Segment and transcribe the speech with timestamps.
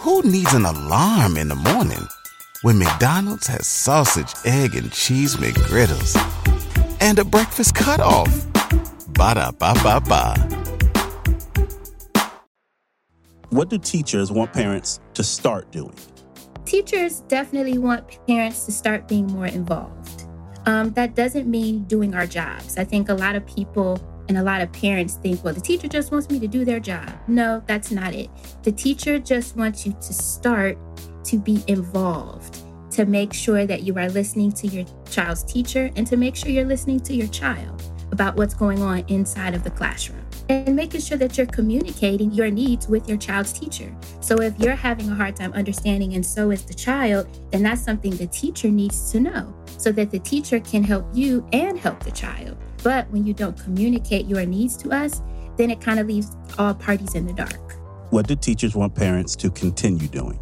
[0.00, 2.08] Who needs an alarm in the morning
[2.62, 6.16] when McDonald's has sausage, egg, and cheese McGriddles
[7.02, 8.46] and a breakfast cutoff?
[9.08, 10.36] Ba da ba ba ba.
[13.50, 15.92] What do teachers want parents to start doing?
[16.64, 20.24] Teachers definitely want parents to start being more involved.
[20.64, 22.78] Um, that doesn't mean doing our jobs.
[22.78, 25.88] I think a lot of people and a lot of parents think, well, the teacher
[25.88, 27.10] just wants me to do their job.
[27.26, 28.30] No, that's not it.
[28.62, 30.78] The teacher just wants you to start
[31.24, 32.60] to be involved,
[32.92, 36.48] to make sure that you are listening to your child's teacher and to make sure
[36.48, 41.00] you're listening to your child about what's going on inside of the classroom and making
[41.00, 43.92] sure that you're communicating your needs with your child's teacher.
[44.20, 47.82] So if you're having a hard time understanding and so is the child, then that's
[47.82, 52.04] something the teacher needs to know so that the teacher can help you and help
[52.04, 52.56] the child.
[52.82, 55.22] But when you don't communicate your needs to us,
[55.56, 57.74] then it kind of leaves all parties in the dark.
[58.10, 60.40] What do teachers want parents to continue doing?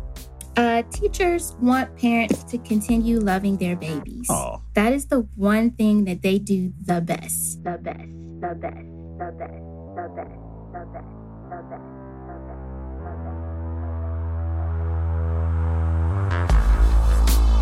[0.57, 4.29] Uh, teachers want parents to continue loving their babies.
[4.31, 4.59] Aw.
[4.75, 7.63] That is the one thing that they do the best.
[7.63, 7.99] The best.
[8.41, 8.75] The best.
[9.19, 9.53] The best.
[9.95, 10.35] The best.
[10.73, 11.05] The best.
[11.51, 11.85] The best.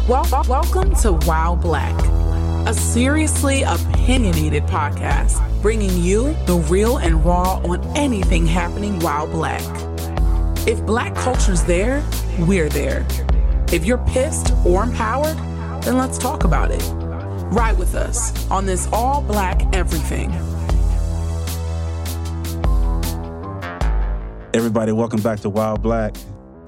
[0.08, 1.97] Wel- welcome to While Black,
[2.67, 9.62] a seriously opinionated podcast bringing you the real and raw on anything happening while black.
[10.67, 12.05] If black culture's there,
[12.41, 13.06] we're there.
[13.73, 15.36] If you're pissed or empowered,
[15.84, 16.83] then let's talk about it.
[17.53, 20.33] Ride with us on this all black everything.
[24.53, 26.17] Everybody, welcome back to While Black.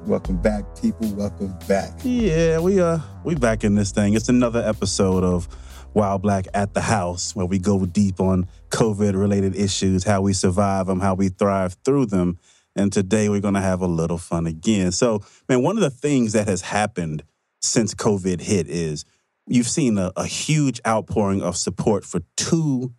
[0.09, 1.07] Welcome back, people.
[1.17, 1.91] Welcome back.
[2.03, 4.15] Yeah, we uh we back in this thing.
[4.15, 5.45] It's another episode of
[5.93, 10.33] While Black at the House where we go deep on COVID related issues, how we
[10.33, 12.39] survive them, how we thrive through them.
[12.75, 14.93] And today we're gonna have a little fun again.
[14.93, 17.23] So, man, one of the things that has happened
[17.61, 19.05] since COVID hit is
[19.47, 22.95] you've seen a, a huge outpouring of support for two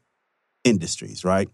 [0.63, 1.49] industries, right?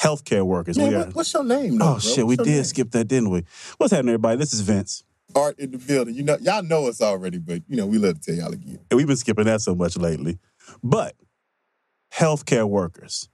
[0.00, 0.78] Healthcare workers.
[0.78, 1.78] Man, we are, what's your name?
[1.78, 1.98] though, oh bro?
[1.98, 2.64] shit, we What's your did name?
[2.64, 3.44] skip that, didn't we?
[3.76, 4.38] What's happening, everybody?
[4.38, 5.04] This is Vince.
[5.34, 6.14] Art in the building.
[6.14, 8.80] You know, y'all know us already, but you know, we love to tell y'all again.
[8.90, 10.38] And we've been skipping that so much lately.
[10.82, 11.16] But
[12.14, 13.28] healthcare workers,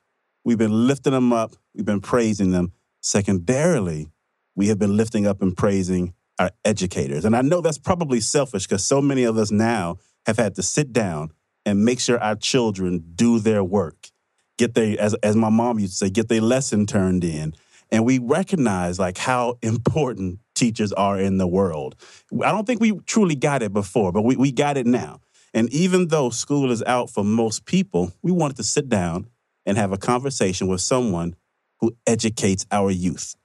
[0.44, 2.72] we've been lifting them up, we've been praising them.
[3.00, 4.09] Secondarily,
[4.56, 7.25] we have been lifting up and praising our educators.
[7.25, 10.62] And I know that's probably selfish because so many of us now have had to
[10.62, 11.31] sit down
[11.65, 14.10] and make sure our children do their work,
[14.58, 17.54] get their, as, as my mom used to say, get their lesson turned in.
[17.90, 21.94] And we recognize like how important teachers are in the world.
[22.32, 25.20] I don't think we truly got it before, but we, we got it now.
[25.54, 29.28] And even though school is out for most people, we wanted to sit down
[29.64, 31.36] and have a conversation with someone
[31.80, 33.36] who educates our youth.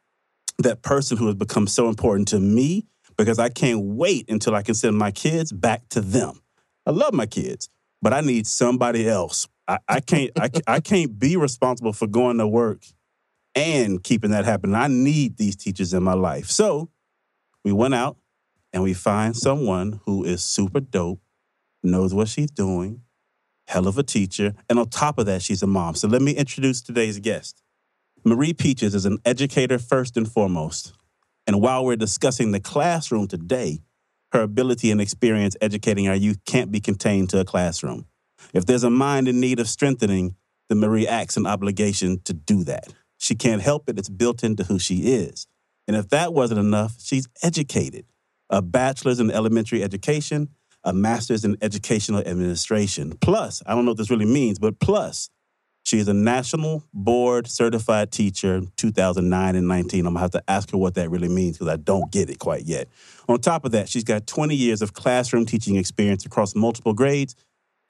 [0.57, 2.85] That person who has become so important to me
[3.17, 6.41] because I can't wait until I can send my kids back to them.
[6.85, 7.69] I love my kids,
[8.01, 9.47] but I need somebody else.
[9.71, 12.83] I, I can't I, I can't be responsible for going to work
[13.55, 14.75] and keeping that happening.
[14.75, 16.47] I need these teachers in my life.
[16.47, 16.89] So
[17.63, 18.17] we went out
[18.73, 21.21] and we find someone who is super dope,
[21.83, 23.01] knows what she's doing,
[23.67, 25.95] hell of a teacher, and on top of that, she's a mom.
[25.95, 27.61] So let me introduce today's guest.
[28.23, 30.93] Marie Peaches is an educator first and foremost.
[31.47, 33.79] And while we're discussing the classroom today,
[34.31, 38.05] her ability and experience educating our youth can't be contained to a classroom.
[38.53, 40.35] If there's a mind in need of strengthening,
[40.69, 42.93] then Marie acts an obligation to do that.
[43.17, 45.47] She can't help it, it's built into who she is.
[45.87, 48.05] And if that wasn't enough, she's educated
[48.51, 50.49] a bachelor's in elementary education,
[50.83, 53.13] a master's in educational administration.
[53.21, 55.29] Plus, I don't know what this really means, but plus,
[55.83, 60.05] she is a national board certified teacher 2009 and 19.
[60.05, 62.37] I'm gonna have to ask her what that really means because I don't get it
[62.37, 62.87] quite yet.
[63.27, 67.35] On top of that, she's got 20 years of classroom teaching experience across multiple grades.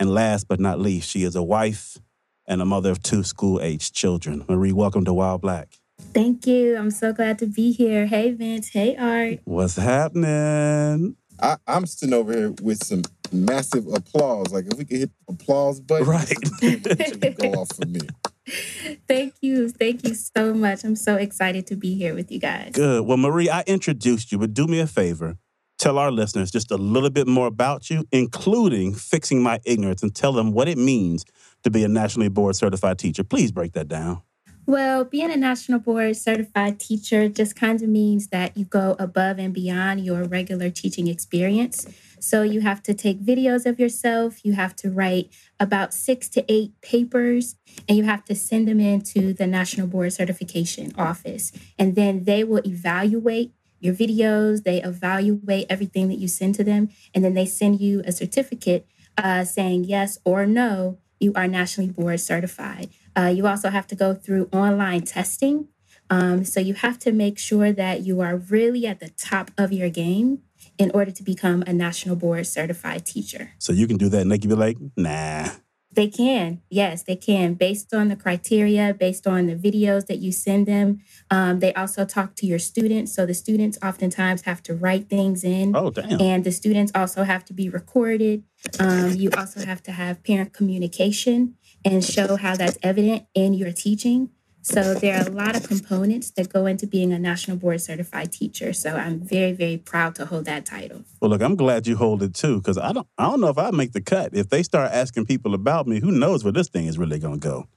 [0.02, 2.00] And last but not least, she is a wife
[2.48, 4.44] and a mother of two school aged children.
[4.50, 5.78] Marie, welcome to While Black.
[6.12, 6.76] Thank you.
[6.76, 8.08] I'm so glad to be here.
[8.08, 8.70] Hey, Vince.
[8.70, 9.42] Hey, Art.
[9.44, 11.18] What's happening?
[11.40, 14.52] I, I'm sitting over here with some massive applause.
[14.52, 17.38] Like if we could hit the applause button, Right.
[17.38, 18.00] go off for me.
[19.08, 19.70] Thank you.
[19.70, 20.84] Thank you so much.
[20.84, 22.72] I'm so excited to be here with you guys.
[22.72, 23.06] Good.
[23.06, 25.38] Well, Marie, I introduced you, but do me a favor.
[25.82, 30.14] Tell our listeners just a little bit more about you, including fixing my ignorance, and
[30.14, 31.26] tell them what it means
[31.64, 33.24] to be a nationally board certified teacher.
[33.24, 34.22] Please break that down.
[34.68, 39.40] Well, being a national board certified teacher just kind of means that you go above
[39.40, 41.88] and beyond your regular teaching experience.
[42.20, 46.46] So you have to take videos of yourself, you have to write about six to
[46.48, 47.56] eight papers,
[47.90, 51.52] and you have to send them in to the National Board Certification Office.
[51.80, 56.90] And then they will evaluate your videos, they evaluate everything that you send to them,
[57.14, 58.88] and then they send you a certificate
[59.18, 62.90] uh, saying yes or no, you are nationally board certified.
[63.16, 65.68] Uh, you also have to go through online testing.
[66.10, 69.72] Um, so you have to make sure that you are really at the top of
[69.72, 70.40] your game
[70.78, 73.52] in order to become a national board certified teacher.
[73.60, 75.50] So you can do that and they can be like, nah.
[75.94, 80.32] They can, yes, they can, based on the criteria, based on the videos that you
[80.32, 81.00] send them.
[81.30, 83.14] Um, they also talk to your students.
[83.14, 85.76] So the students oftentimes have to write things in.
[85.76, 86.22] Oh, damn.
[86.22, 88.44] And the students also have to be recorded.
[88.80, 93.72] Um, you also have to have parent communication and show how that's evident in your
[93.72, 94.30] teaching.
[94.64, 98.32] So there are a lot of components that go into being a national board certified
[98.32, 98.74] teacher.
[98.74, 101.04] So I'm very, very proud to hold that title.
[101.20, 103.58] Well, look, I'm glad you hold it too, because I don't, I don't know if
[103.58, 104.36] I make the cut.
[104.36, 107.40] If they start asking people about me, who knows where this thing is really going
[107.40, 107.68] to go.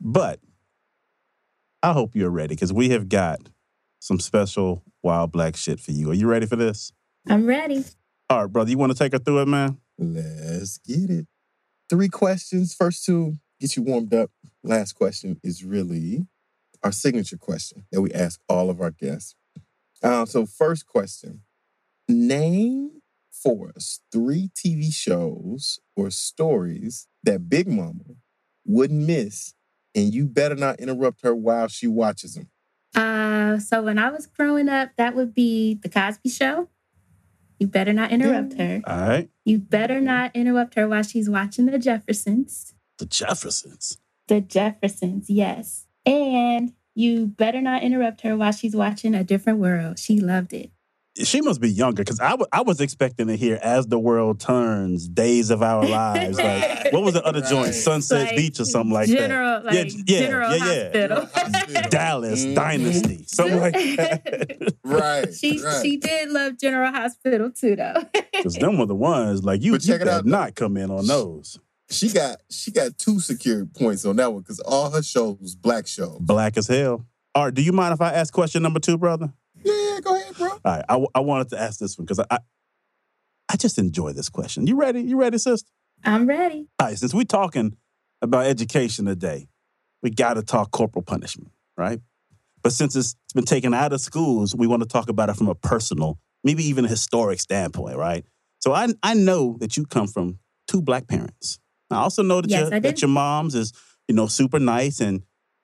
[0.00, 0.40] But
[1.82, 3.40] I hope you're ready, because we have got
[3.98, 6.10] some special wild black shit for you.
[6.10, 6.92] Are you ready for this?
[7.28, 7.84] I'm ready.
[8.28, 9.78] All right, brother, you want to take her through it, man?
[9.98, 11.26] Let's get it.
[11.88, 12.74] Three questions.
[12.74, 14.30] First two get you warmed up.
[14.62, 16.26] Last question is really
[16.82, 19.34] our signature question that we ask all of our guests.
[20.02, 21.42] Uh, so, first question
[22.08, 28.16] Name for us three TV shows or stories that Big Mama
[28.64, 29.54] wouldn't miss,
[29.94, 32.48] and you better not interrupt her while she watches them.
[32.94, 36.68] Uh, so when I was growing up, that would be The Cosby Show.
[37.58, 38.82] You better not interrupt her.
[38.86, 39.30] All right.
[39.44, 42.74] You better not interrupt her while she's watching The Jeffersons.
[42.98, 43.98] The Jeffersons.
[44.28, 45.86] The Jeffersons, yes.
[46.04, 49.98] And you better not interrupt her while she's watching A Different World.
[49.98, 50.70] She loved it.
[51.18, 55.08] She must be younger because I I was expecting to hear As the World Turns,
[55.08, 56.36] Days of Our Lives.
[56.36, 57.72] Like, what was the other joint?
[57.74, 59.74] Sunset Like, Beach or something like General, that.
[59.74, 61.28] like General Hospital.
[61.90, 62.54] Dallas Mhm.
[62.54, 64.74] Dynasty, something like that.
[64.84, 65.34] Right.
[65.40, 65.82] she right.
[65.82, 68.04] she did love General Hospital too, though.
[68.32, 70.90] Because them were the ones like you, But you check it out, not come in
[70.90, 71.58] on those.
[71.90, 75.86] She got she got two secure points on that one because all her shows black
[75.86, 76.18] shows.
[76.20, 77.06] Black as hell.
[77.34, 79.32] All right, do you mind if I ask question number two, brother?
[79.62, 80.48] Yeah, yeah, go ahead, bro.
[80.48, 82.38] All right, I, I wanted to ask this one because I, I
[83.48, 84.66] I just enjoy this question.
[84.66, 85.02] You ready?
[85.02, 85.70] You ready, sister?
[86.04, 86.68] I'm ready.
[86.80, 87.76] All right, since we're talking
[88.22, 89.48] about education today,
[90.02, 92.00] we got to talk corporal punishment, right?
[92.62, 95.48] But since it's been taken out of schools, we want to talk about it from
[95.48, 98.24] a personal, maybe even a historic standpoint, right?
[98.58, 101.58] So I I know that you come from two black parents.
[101.90, 103.72] I also know that Yes, your that your mom's is
[104.08, 105.22] you know super nice and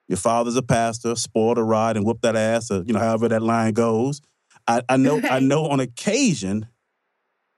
[0.09, 3.29] your father's a pastor, spoiled a ride and whoop that ass, or, you know however
[3.29, 4.21] that line goes.
[4.67, 6.69] I, I know I know on occasion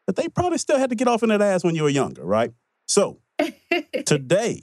[0.06, 2.24] that they probably still had to get off in that ass when you were younger,
[2.24, 2.52] right?
[2.86, 3.20] So
[4.06, 4.62] today,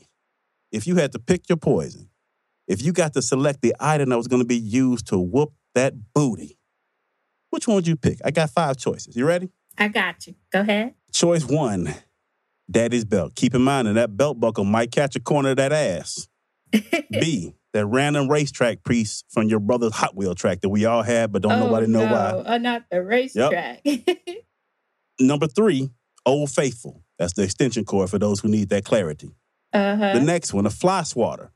[0.71, 2.09] if you had to pick your poison,
[2.67, 5.53] if you got to select the item that was going to be used to whoop
[5.75, 6.57] that booty,
[7.49, 8.19] which one would you pick?
[8.23, 9.15] I got five choices.
[9.15, 9.49] You ready?
[9.77, 10.35] I got you.
[10.51, 10.93] Go ahead.
[11.11, 11.93] Choice one,
[12.71, 13.35] daddy's belt.
[13.35, 16.27] Keep in mind that that belt buckle might catch a corner of that ass.
[17.11, 21.31] B, that random racetrack piece from your brother's Hot Wheel track that we all had,
[21.31, 22.11] but don't oh, nobody know no.
[22.11, 22.53] why.
[22.53, 23.85] Oh, not the racetrack.
[25.19, 25.89] Number three,
[26.25, 27.03] Old Faithful.
[27.19, 29.31] That's the extension cord for those who need that clarity.
[29.73, 30.13] uh-huh.
[30.13, 31.51] The next one, a fly swatter.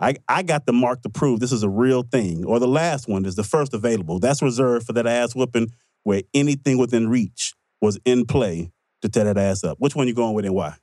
[0.00, 2.44] I, I got the mark to prove this is a real thing.
[2.44, 4.20] Or the last one is the first available.
[4.20, 5.72] That's reserved for that ass whooping
[6.04, 8.70] where anything within reach was in play
[9.02, 9.78] to tear that ass up.
[9.78, 10.76] Which one you going with and why?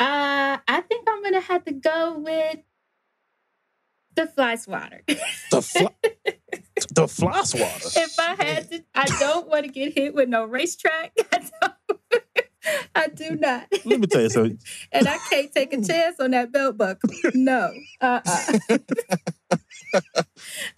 [0.00, 2.58] Uh, I think I'm gonna have to go with
[4.14, 5.02] the fly swatter.
[5.50, 5.88] The fly,
[6.94, 7.88] the fly swatter.
[7.96, 11.12] if I had to, I don't want to get hit with no racetrack.
[11.32, 12.22] I, don't,
[12.94, 13.66] I do not.
[13.84, 14.58] Let me tell you something.
[14.92, 15.82] And I can't take a hmm.
[15.82, 17.10] chance on that belt buckle.
[17.34, 17.72] No.
[18.00, 18.18] Uh-uh.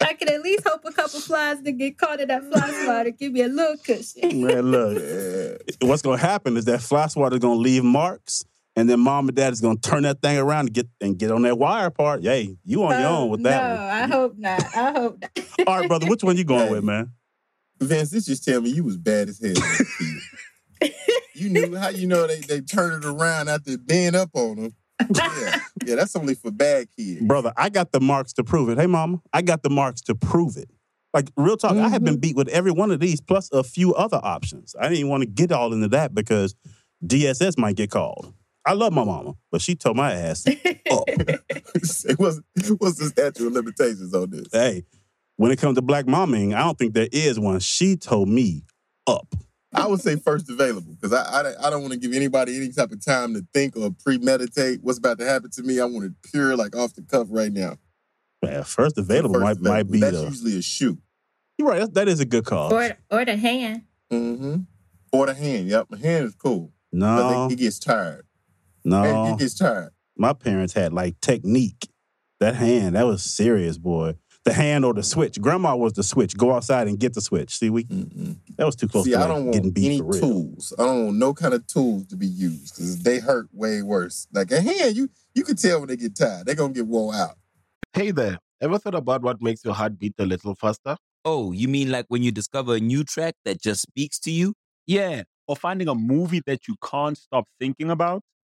[0.01, 3.11] I can at least hope a couple flies to get caught in that fly swatter.
[3.11, 4.45] Give me a little cushion.
[4.45, 4.97] Man, look.
[4.97, 8.45] Uh, what's gonna happen is that fly swatter is gonna leave marks,
[8.75, 11.31] and then mom and dad is gonna turn that thing around and get and get
[11.31, 12.21] on that wire part.
[12.21, 13.63] Yay, you on your Oh, own with that.
[13.63, 14.75] Oh, no, that I hope not.
[14.75, 15.67] I hope not.
[15.67, 17.11] All right, brother, which one you going with, man?
[17.79, 19.55] Vince, this just tell me you was bad as hell.
[20.81, 21.23] as a kid.
[21.33, 24.75] you knew how you know they they turned it around after being up on them.
[25.15, 27.21] Yeah, yeah, that's only for bad kids.
[27.21, 28.77] Brother, I got the marks to prove it.
[28.77, 30.69] Hey, mama, I got the marks to prove it.
[31.13, 32.21] Like, real talk, I have been mm-hmm.
[32.21, 34.75] beat with every one of these, plus a few other options.
[34.79, 36.55] I didn't want to get all into that because
[37.05, 38.33] DSS might get called.
[38.65, 40.45] I love my mama, but she told my ass,
[40.91, 41.03] oh,
[42.17, 42.43] what's,
[42.77, 44.47] what's the statute of limitations on this?
[44.53, 44.83] hey,
[45.37, 47.59] when it comes to black momming, I don't think there is one.
[47.59, 48.63] She told me
[49.07, 49.33] up.
[49.73, 52.71] I would say first available because I, I I don't want to give anybody any
[52.71, 55.79] type of time to think or premeditate what's about to happen to me.
[55.79, 57.77] I want it pure, like off the cuff right now.
[58.43, 60.23] Man, first available First might, might be That's the.
[60.25, 60.99] usually a shoot.
[61.57, 61.79] You're right.
[61.79, 62.73] That, that is a good call.
[62.73, 63.83] Or or the hand.
[64.11, 64.61] Mm-hmm.
[65.13, 65.67] Or the hand.
[65.67, 66.71] Yep, the hand is cool.
[66.91, 68.25] No, he gets tired.
[68.83, 69.03] no.
[69.03, 69.91] Hey, he gets tired.
[70.17, 71.87] My parents had like technique.
[72.39, 74.15] That hand, that was serious, boy.
[74.43, 75.39] The hand or the switch.
[75.39, 76.35] Grandma was the switch.
[76.35, 77.55] Go outside and get the switch.
[77.57, 78.37] See, we Mm-mm.
[78.57, 80.73] that was too close See, to I like, don't want getting beat any tools.
[80.79, 84.27] I don't want no kind of tools to be used because they hurt way worse.
[84.33, 86.47] Like a hand, you you can tell when they get tired.
[86.47, 87.37] They're gonna get worn out.
[87.93, 90.97] Hey there, ever thought about what makes your heart beat a little faster?
[91.23, 94.55] Oh, you mean like when you discover a new track that just speaks to you?
[94.87, 98.23] Yeah, or finding a movie that you can't stop thinking about.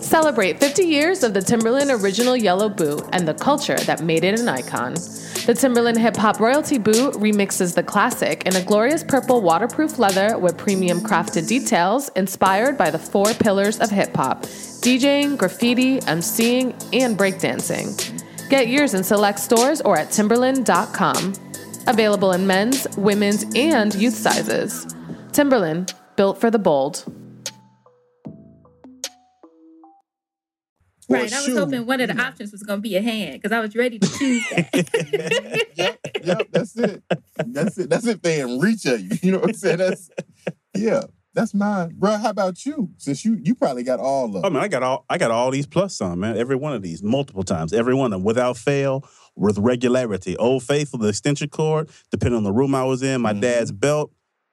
[0.00, 4.38] Celebrate 50 years of the Timberland original yellow boot and the culture that made it
[4.38, 4.94] an icon.
[5.46, 10.38] The Timberland Hip Hop Royalty boot remixes the classic in a glorious purple waterproof leather
[10.38, 16.72] with premium crafted details inspired by the four pillars of hip hop DJing, graffiti, MCing,
[16.92, 18.48] and breakdancing.
[18.50, 21.32] Get yours in select stores or at timberland.com.
[21.86, 24.86] Available in men's, women's, and youth sizes.
[25.32, 27.04] Timberland, built for the bold.
[31.08, 31.32] Right.
[31.32, 32.24] I was shoe, hoping one of the you know.
[32.24, 35.68] options was gonna be a hand because I was ready to choose that.
[35.76, 37.02] yep, yep, that's it.
[37.46, 37.90] That's it.
[37.90, 39.10] That's if they didn't reach at you.
[39.22, 39.78] You know what I'm saying?
[39.78, 40.10] That's
[40.76, 41.02] yeah,
[41.34, 41.94] that's mine.
[41.96, 42.90] Bro, how about you?
[42.96, 44.54] Since you you probably got all of I them.
[44.54, 46.36] mean, I got all I got all these plus some, man.
[46.36, 47.72] Every one of these, multiple times.
[47.72, 49.06] Every one of them without fail,
[49.36, 50.36] with regularity.
[50.36, 53.40] Old Faithful, the extension cord, depending on the room I was in, my Mhm.
[53.40, 54.10] dad's belt.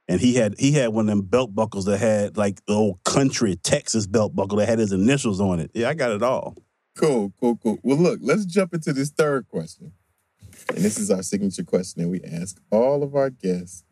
[0.08, 3.03] And he had he had one of them belt buckles that had like the old
[3.03, 5.72] country Texas belt buckle that had his initials on it.
[5.74, 6.55] Yeah, I got it all.
[6.98, 7.79] Cool, cool, cool.
[7.84, 9.93] Well, look, let's jump into this third question.
[10.70, 13.84] And this is our signature question that we ask all of our guests.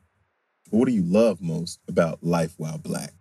[0.69, 3.13] What do you love most about life while black?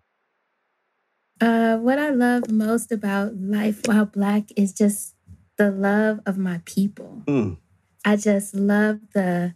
[1.41, 5.15] Uh, what I love most about life while black is just
[5.57, 7.23] the love of my people.
[7.27, 7.59] Mm.
[8.05, 9.55] I just love the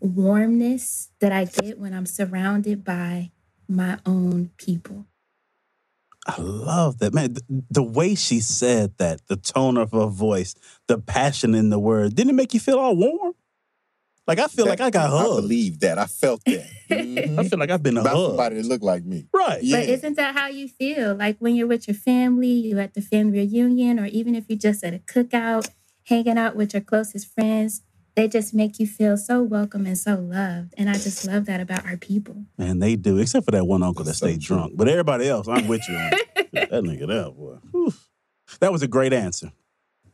[0.00, 3.30] warmness that I get when I'm surrounded by
[3.68, 5.06] my own people.
[6.26, 7.34] I love that, man.
[7.34, 10.54] th- The way she said that, the tone of her voice,
[10.86, 13.34] the passion in the word, didn't it make you feel all warm?
[14.26, 15.14] Like I feel like I got hugged.
[15.24, 15.42] I hugged.
[15.42, 15.98] believe that.
[15.98, 16.66] I felt that.
[16.90, 17.38] Mhm.
[17.38, 18.28] I feel like I've been About hugged.
[18.28, 19.26] somebody that looked like me.
[19.34, 19.62] Right.
[19.62, 19.80] Yeah.
[19.80, 21.14] But isn't that how you feel?
[21.16, 24.58] Like when you're with your family, you're at the family reunion, or even if you're
[24.58, 25.70] just at a cookout,
[26.04, 27.82] hanging out with your closest friends,
[28.16, 30.74] they just make you feel so welcome and so loved.
[30.76, 32.44] And I just love that about our people.
[32.58, 34.56] Man, they do, except for that one uncle that That's so stayed true.
[34.56, 34.72] drunk.
[34.76, 35.96] But everybody else, I'm with you.
[35.96, 37.58] on that nigga there, boy.
[37.72, 37.92] Whew.
[38.60, 39.52] That was a great answer.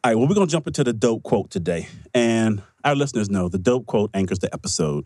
[0.05, 1.89] All right, well, we're going to jump into the dope quote today.
[2.15, 5.05] And our listeners know the dope quote anchors the episode.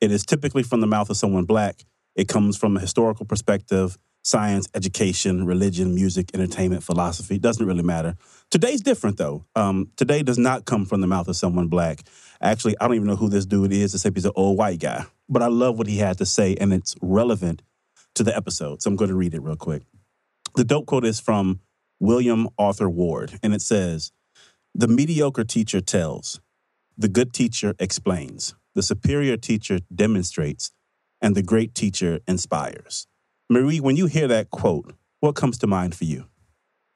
[0.00, 1.84] It is typically from the mouth of someone black.
[2.16, 7.36] It comes from a historical perspective, science, education, religion, music, entertainment, philosophy.
[7.36, 8.16] It doesn't really matter.
[8.50, 9.46] Today's different, though.
[9.56, 12.02] Um, today does not come from the mouth of someone black.
[12.42, 15.04] Actually, I don't even know who this dude is, except he's an old white guy.
[15.28, 17.62] But I love what he had to say, and it's relevant
[18.16, 18.82] to the episode.
[18.82, 19.82] So I'm going to read it real quick.
[20.54, 21.60] The dope quote is from
[22.00, 24.12] William Arthur Ward, and it says
[24.74, 26.40] The mediocre teacher tells,
[26.98, 30.72] the good teacher explains, the superior teacher demonstrates,
[31.20, 33.06] and the great teacher inspires.
[33.48, 36.26] Marie, when you hear that quote, what comes to mind for you?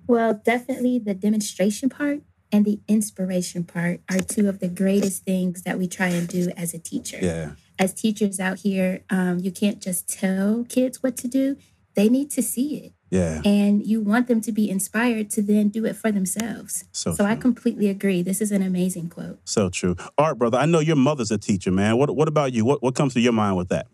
[0.06, 2.20] Well, definitely the demonstration part
[2.52, 6.50] and the inspiration part are two of the greatest things that we try and do
[6.56, 7.18] as a teacher.
[7.20, 7.52] Yeah.
[7.78, 11.56] As teachers out here, um, you can't just tell kids what to do,
[11.94, 12.92] they need to see it.
[13.10, 13.40] Yeah.
[13.44, 16.84] And you want them to be inspired to then do it for themselves.
[16.92, 18.22] So So I completely agree.
[18.22, 19.38] This is an amazing quote.
[19.44, 19.96] So true.
[20.18, 21.96] Art, brother, I know your mother's a teacher, man.
[21.98, 22.64] What what about you?
[22.64, 23.86] What what comes to your mind with that?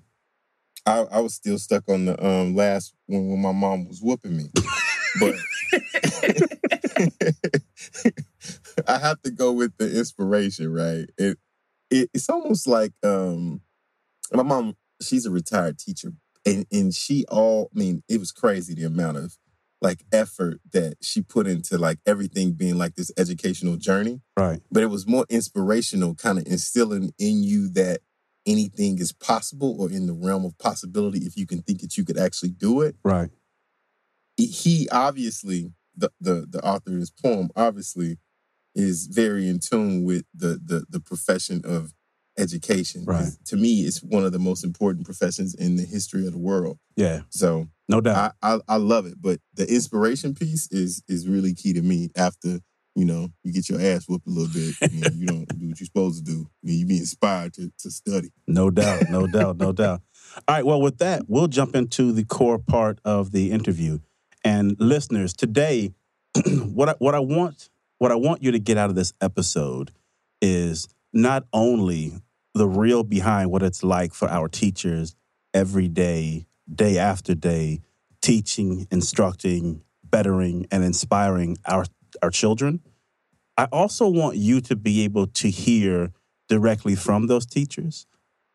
[0.87, 4.37] I, I was still stuck on the um last one when my mom was whooping
[4.37, 4.51] me.
[5.21, 5.35] But
[8.89, 11.09] I have to go with the inspiration, right?
[11.19, 11.39] It,
[11.91, 13.61] it it's almost like um
[14.33, 16.13] my mom, she's a retired teacher.
[16.45, 19.37] And and she all I mean, it was crazy the amount of
[19.81, 24.21] like effort that she put into like everything being like this educational journey.
[24.37, 24.63] Right.
[24.71, 28.01] But it was more inspirational, kind of instilling in you that
[28.47, 32.05] anything is possible or in the realm of possibility if you can think that you
[32.05, 32.97] could actually do it.
[33.05, 33.31] Right.
[34.37, 38.19] He obviously, the the, the author of this poem, obviously
[38.75, 41.93] is very in tune with the the, the profession of
[42.39, 43.05] education.
[43.05, 43.29] Right.
[43.47, 46.79] To me, it's one of the most important professions in the history of the world.
[46.97, 47.23] Yeah.
[47.31, 48.35] So No doubt.
[48.43, 52.11] I, I I love it, but the inspiration piece is is really key to me.
[52.17, 52.61] After
[52.95, 55.69] you know you get your ass whooped a little bit, and then you don't do
[55.69, 58.31] what you're supposed to do, then you be inspired to to study.
[58.47, 60.01] No doubt, no doubt, no doubt.
[60.49, 63.99] All right, well, with that, we'll jump into the core part of the interview.
[64.45, 65.93] And listeners, today,
[66.47, 67.69] what I, what I want
[68.03, 69.93] what I want you to get out of this episode
[70.41, 72.15] is not only
[72.53, 75.15] the real behind what it's like for our teachers
[75.55, 77.81] every day, day after day,
[78.21, 81.85] teaching, instructing, bettering, and inspiring our
[82.23, 82.81] our children.
[83.57, 86.11] I also want you to be able to hear
[86.49, 88.07] directly from those teachers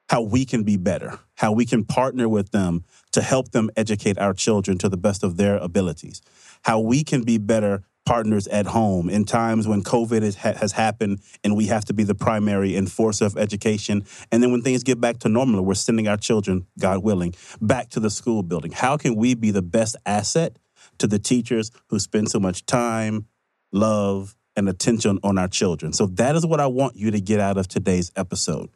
[0.10, 4.18] how we can be better, how we can partner with them to help them educate
[4.18, 6.22] our children to the best of their abilities,
[6.64, 10.72] how we can be better partners at home in times when COVID is, ha- has
[10.72, 14.06] happened and we have to be the primary enforcer of education.
[14.32, 17.90] And then when things get back to normal, we're sending our children, God willing, back
[17.90, 18.72] to the school building.
[18.72, 20.58] How can we be the best asset
[21.00, 23.28] to the teachers who spend so much time,
[23.74, 25.92] love, and attention on our children?
[25.92, 28.70] So that is what I want you to get out of today's episode.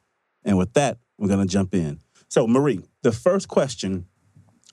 [0.43, 1.99] And with that, we're going to jump in.
[2.29, 4.07] So, Marie, the first question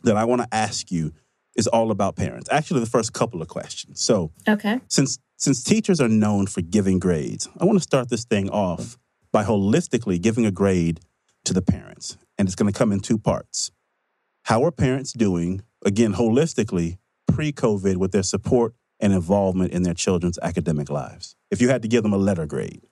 [0.03, 1.13] that I want to ask you
[1.57, 2.49] is all about parents.
[2.51, 4.01] Actually, the first couple of questions.
[4.01, 4.81] So, Okay.
[4.89, 8.99] since since teachers are known for giving grades, I want to start this thing off
[9.31, 10.99] by holistically giving a grade
[11.45, 12.17] to the parents.
[12.37, 13.71] And it's going to come in two parts.
[14.45, 19.95] How are parents doing, again, holistically, pre COVID with their support and involvement in their
[19.95, 21.37] children's academic lives?
[21.53, 22.83] If you had to give them a letter grade.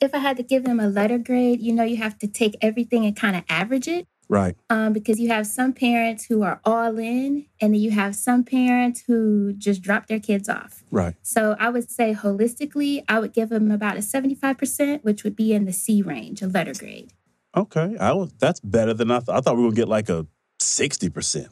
[0.00, 2.56] If I had to give them a letter grade, you know, you have to take
[2.60, 4.06] everything and kind of average it.
[4.26, 4.56] Right.
[4.70, 8.42] um, because you have some parents who are all in, and then you have some
[8.42, 10.82] parents who just drop their kids off.
[10.90, 11.14] Right.
[11.22, 15.52] So I would say holistically, I would give them about a 75%, which would be
[15.52, 17.12] in the C range, a letter grade.
[17.54, 17.96] Okay.
[18.00, 19.36] I was, that's better than I thought.
[19.36, 20.26] I thought we were going to get like a
[20.58, 21.48] 60%.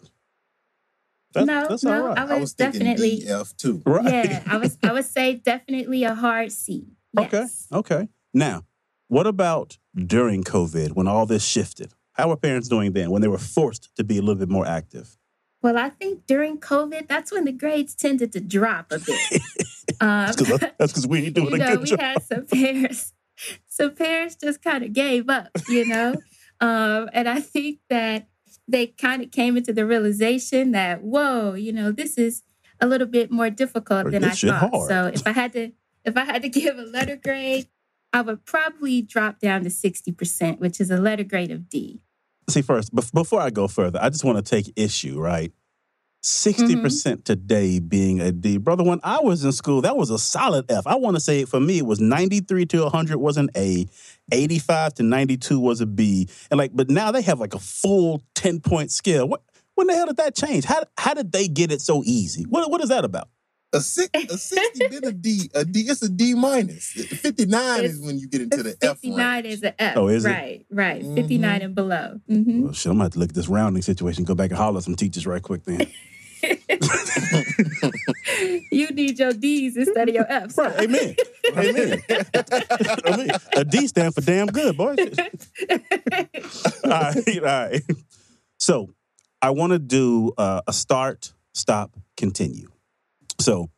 [1.34, 2.18] That's, no, that's no, all right.
[2.18, 3.82] I would I was definitely, F too.
[3.86, 4.04] right.
[4.04, 6.86] yeah, I was, I would say definitely a hard C.
[7.18, 7.44] Okay.
[7.70, 8.08] Okay.
[8.34, 8.64] Now,
[9.08, 11.92] what about during COVID when all this shifted?
[12.12, 14.66] How were parents doing then when they were forced to be a little bit more
[14.66, 15.16] active?
[15.62, 19.42] Well, I think during COVID, that's when the grades tended to drop a bit.
[20.00, 20.36] um, That's
[20.78, 22.00] because we ain't doing you a know, good we job.
[22.00, 23.12] had some parents,
[23.68, 26.16] some parents just kind of gave up, you know?
[26.60, 28.28] um, and I think that
[28.66, 32.42] they kind of came into the realization that, whoa, you know, this is
[32.80, 34.70] a little bit more difficult than I thought.
[34.70, 34.88] hard.
[34.88, 35.72] So if I had to,
[36.04, 37.68] if I had to give a letter grade,
[38.12, 42.00] I would probably drop down to 60%, which is a letter grade of D.
[42.48, 45.52] See, first, bef- before I go further, I just want to take issue, right?
[46.22, 47.20] 60% mm-hmm.
[47.22, 48.56] today being a D.
[48.56, 50.86] Brother, when I was in school, that was a solid F.
[50.86, 53.86] I want to say for me, it was 93 to 100 was an A,
[54.30, 56.28] 85 to 92 was a B.
[56.50, 59.28] And like, but now they have like a full 10 point scale.
[59.28, 59.42] What,
[59.74, 60.64] when the hell did that change?
[60.64, 62.44] How, how did they get it so easy?
[62.44, 63.28] What, what is that about?
[63.74, 65.80] A six, a sixty been a D, a D.
[65.88, 66.90] It's a D minus.
[66.92, 69.96] Fifty nine is when you get into the F 59 is an F.
[69.96, 70.28] Oh, is it?
[70.28, 71.02] right, right.
[71.02, 71.14] Mhm.
[71.14, 72.20] 59 and below.
[72.28, 74.50] hmm Well, shit, I'm going to have to look at this rounding situation, go back
[74.50, 75.86] and holler at some teachers right quick then.
[78.72, 80.56] you need your D's instead of your F's.
[80.58, 81.16] Right, amen.
[81.56, 82.02] Amen.
[83.04, 84.98] I mean, a D stand for damn good, boys.
[86.84, 87.82] all right, all right.
[88.58, 88.92] So
[89.40, 92.68] I want to do uh, a start, stop, continue.
[93.42, 93.70] So,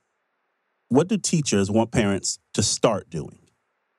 [0.91, 3.39] what do teachers want parents to start doing?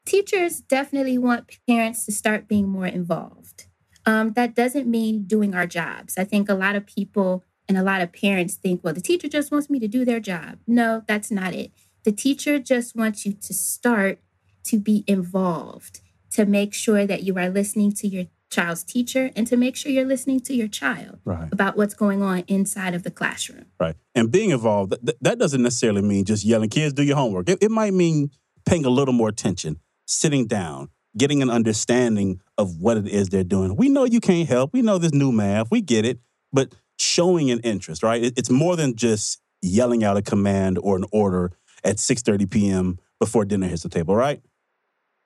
[0.06, 3.66] Teachers definitely want parents to start being more involved.
[4.06, 6.20] Um, that doesn't mean doing our jobs.
[6.20, 9.28] I think a lot of people and a lot of parents think, well, the teacher
[9.28, 10.60] just wants me to do their job.
[10.68, 11.72] No, that's not it.
[12.04, 14.20] The teacher just wants you to start
[14.66, 16.02] to be involved,
[16.34, 19.92] to make sure that you are listening to your child's teacher and to make sure
[19.92, 21.50] you're listening to your child Right.
[21.52, 23.66] about what's going on inside of the classroom.
[23.80, 23.96] Right.
[24.14, 27.50] And being involved, th- that doesn't necessarily mean just yelling, kids, do your homework.
[27.50, 28.32] It, it might mean
[28.66, 33.44] paying a little more attention, sitting down, getting an understanding of what it is they're
[33.58, 33.76] doing.
[33.76, 34.72] We know you can't help.
[34.74, 35.68] We know this new math.
[35.72, 36.20] We get it.
[36.54, 38.24] But showing an interest, right?
[38.24, 41.52] It- it's more than just yelling out a command or an order
[41.84, 43.00] at 6.30 p.m.
[43.20, 44.42] before dinner hits the table, right?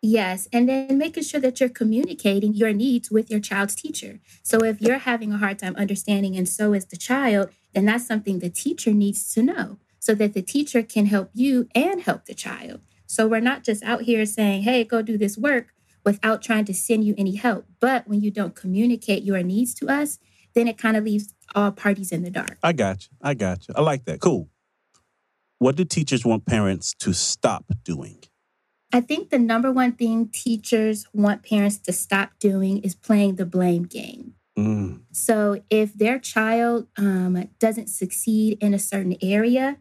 [0.02, 4.20] Yes, and then making sure that you're communicating your needs with your child's teacher.
[4.44, 8.08] So if you're having a hard time understanding and so is the child, then that's
[8.08, 12.26] something the teacher needs to know so that the teacher can help you and help
[12.26, 12.80] the child.
[13.06, 15.74] So we're not just out here saying, hey, go do this work
[16.06, 17.66] without trying to send you any help.
[17.82, 20.18] But when you don't communicate your needs to us,
[20.54, 22.58] then it kind of leaves all parties in the dark.
[22.64, 23.10] I got you.
[23.22, 23.74] I got you.
[23.76, 24.22] I like that.
[24.22, 24.50] Cool.
[25.58, 28.24] What do teachers want parents to stop doing?
[28.92, 33.46] I think the number one thing teachers want parents to stop doing is playing the
[33.46, 34.34] blame game.
[34.58, 35.02] Mm.
[35.12, 39.78] So if their child um, doesn't succeed in a certain area,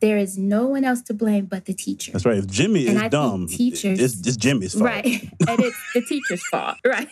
[0.00, 2.12] there is no one else to blame but the teacher.
[2.12, 2.38] That's right.
[2.38, 4.84] If Jimmy And is I dumb, teachers- it's, it's Jimmy's fault.
[4.84, 5.22] Right.
[5.48, 6.76] and it's the teacher's fault.
[6.84, 7.08] Right.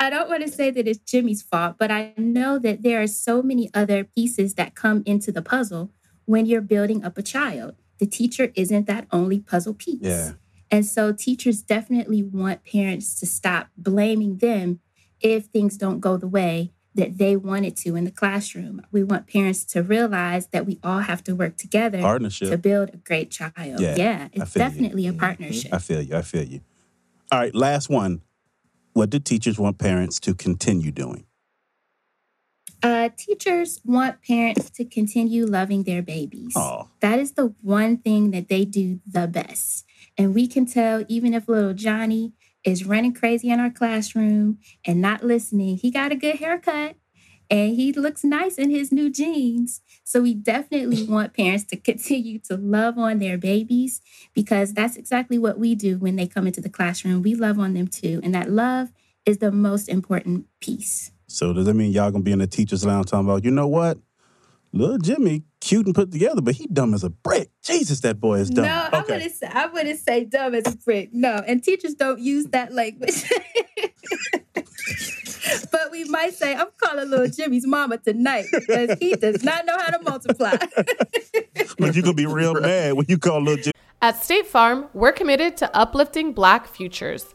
[0.00, 3.06] I don't want to say that it's Jimmy's fault, but I know that there are
[3.06, 5.90] so many other pieces that come into the puzzle
[6.24, 7.74] when you're building up a child.
[7.98, 9.98] The teacher isn't that only puzzle piece.
[10.00, 10.32] Yeah.
[10.70, 14.80] And so teachers definitely want parents to stop blaming them
[15.20, 18.82] if things don't go the way that they wanted to in the classroom.
[18.90, 22.50] We want parents to realize that we all have to work together Partnership.
[22.50, 23.54] to build a great child.
[23.56, 24.68] Yeah, Yeah, it's feel you.
[24.68, 25.20] definitely a mm-hmm.
[25.20, 25.72] partnership.
[25.72, 26.16] I feel you.
[26.16, 26.60] I feel you.
[27.30, 28.22] All right, last one.
[28.94, 31.24] What do teachers want parents to continue doing?
[32.82, 36.54] Uh, teachers want parents to continue loving their babies.
[36.56, 39.84] Oh, That is the one thing that they do the best.
[40.16, 45.00] And we can tell, even if little Johnny is running crazy in our classroom and
[45.00, 46.96] not listening, he got a good haircut
[47.50, 49.80] and he looks nice in his new jeans.
[50.04, 54.00] So we definitely want parents to continue to love on their babies
[54.34, 57.22] because that's exactly what we do when they come into the classroom.
[57.22, 58.20] We love on them too.
[58.22, 58.92] And that love
[59.26, 61.10] is the most important piece.
[61.28, 63.68] So does that mean y'all gonna be in the teachers' lounge talking about, you know
[63.68, 63.98] what?
[64.72, 67.50] Little Jimmy, cute and put together, but he dumb as a brick.
[67.62, 68.64] Jesus, that boy is dumb.
[68.64, 71.10] No, I wouldn't say I wouldn't say dumb as a brick.
[71.12, 73.24] No, and teachers don't use that language.
[75.72, 79.76] but we might say, I'm calling little Jimmy's mama tonight because he does not know
[79.78, 80.56] how to multiply.
[81.78, 83.72] But you gonna be real mad when you call little Jimmy.
[84.02, 87.34] At State Farm, we're committed to uplifting Black futures.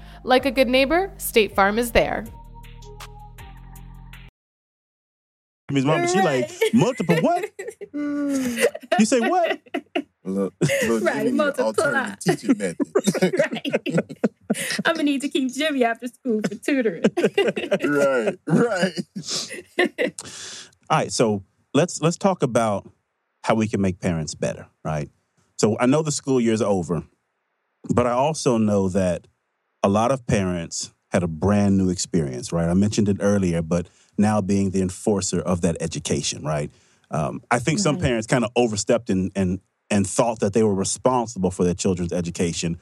[0.23, 2.25] Like a good neighbor, State Farm is there.
[5.69, 7.49] Jimmy's mama, she like multiple what?
[7.93, 9.59] You say what?
[10.23, 11.65] Little, little Right, Jimmy, multiply.
[11.65, 12.77] alternative teaching method.
[13.51, 13.99] right.
[14.85, 17.03] I'm gonna need to keep Jimmy after school for tutoring.
[17.17, 20.13] right, right.
[20.89, 22.89] All right, so let's let's talk about
[23.43, 25.09] how we can make parents better, right?
[25.57, 27.03] So I know the school year is over,
[27.93, 29.25] but I also know that
[29.83, 32.69] a lot of parents had a brand new experience, right?
[32.69, 36.71] I mentioned it earlier, but now being the enforcer of that education, right?
[37.09, 40.73] Um, I think some parents kind of overstepped and and and thought that they were
[40.73, 42.79] responsible for their children's education.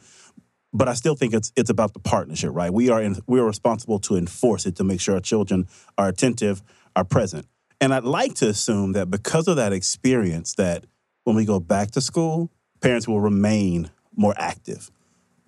[0.71, 2.71] But I still think it's it's about the partnership, right?
[2.71, 6.07] We are in, we are responsible to enforce it to make sure our children are
[6.07, 6.61] attentive,
[6.95, 7.47] are present.
[7.81, 10.85] And I'd like to assume that because of that experience, that
[11.23, 14.91] when we go back to school, parents will remain more active.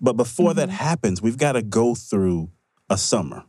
[0.02, 0.76] But before that mm-hmm.
[0.76, 2.50] happens, we've got to go through
[2.90, 3.44] a summer.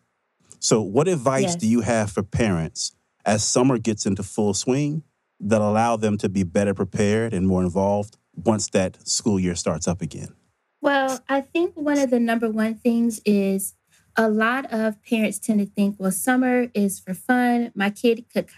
[0.59, 5.03] So, what advice do you have for parents as summer gets into full swing
[5.39, 9.87] that allow them to be better prepared and more involved once that school year starts
[9.87, 10.35] up again?
[10.79, 13.73] Well, I think one of the number one things is
[14.15, 17.71] a lot of parents tend to think, well, summer is for fun.
[17.75, 18.49] My kid could,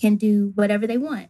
[0.00, 1.28] can do whatever they want.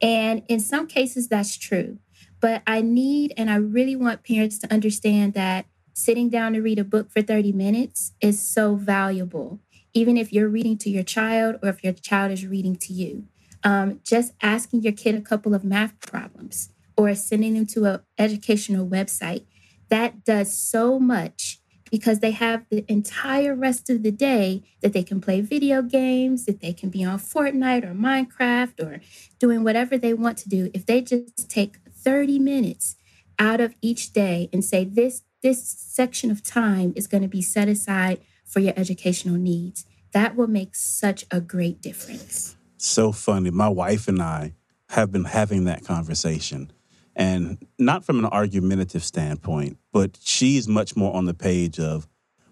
[0.00, 1.98] And in some cases, that's true.
[2.40, 6.78] But I need and I really want parents to understand that sitting down to read
[6.78, 9.60] a book for 30 minutes is so valuable,
[9.94, 13.24] even if you're reading to your child or if your child is reading to you.
[13.64, 18.00] Um, just asking your kid a couple of math problems or sending them to an
[18.18, 19.44] educational website
[19.88, 25.02] that does so much because they have the entire rest of the day that they
[25.02, 29.00] can play video games, that they can be on Fortnite or Minecraft or
[29.38, 30.70] doing whatever they want to do.
[30.74, 32.94] If they just take 30 minutes
[33.36, 37.42] out of each day and say this this section of time is going to be
[37.42, 42.56] set aside for your educational needs, that will make such a great difference.
[42.78, 43.50] so funny.
[43.50, 44.54] My wife and I
[44.90, 46.70] have been having that conversation,
[47.16, 52.06] and not from an argumentative standpoint, but she's much more on the page of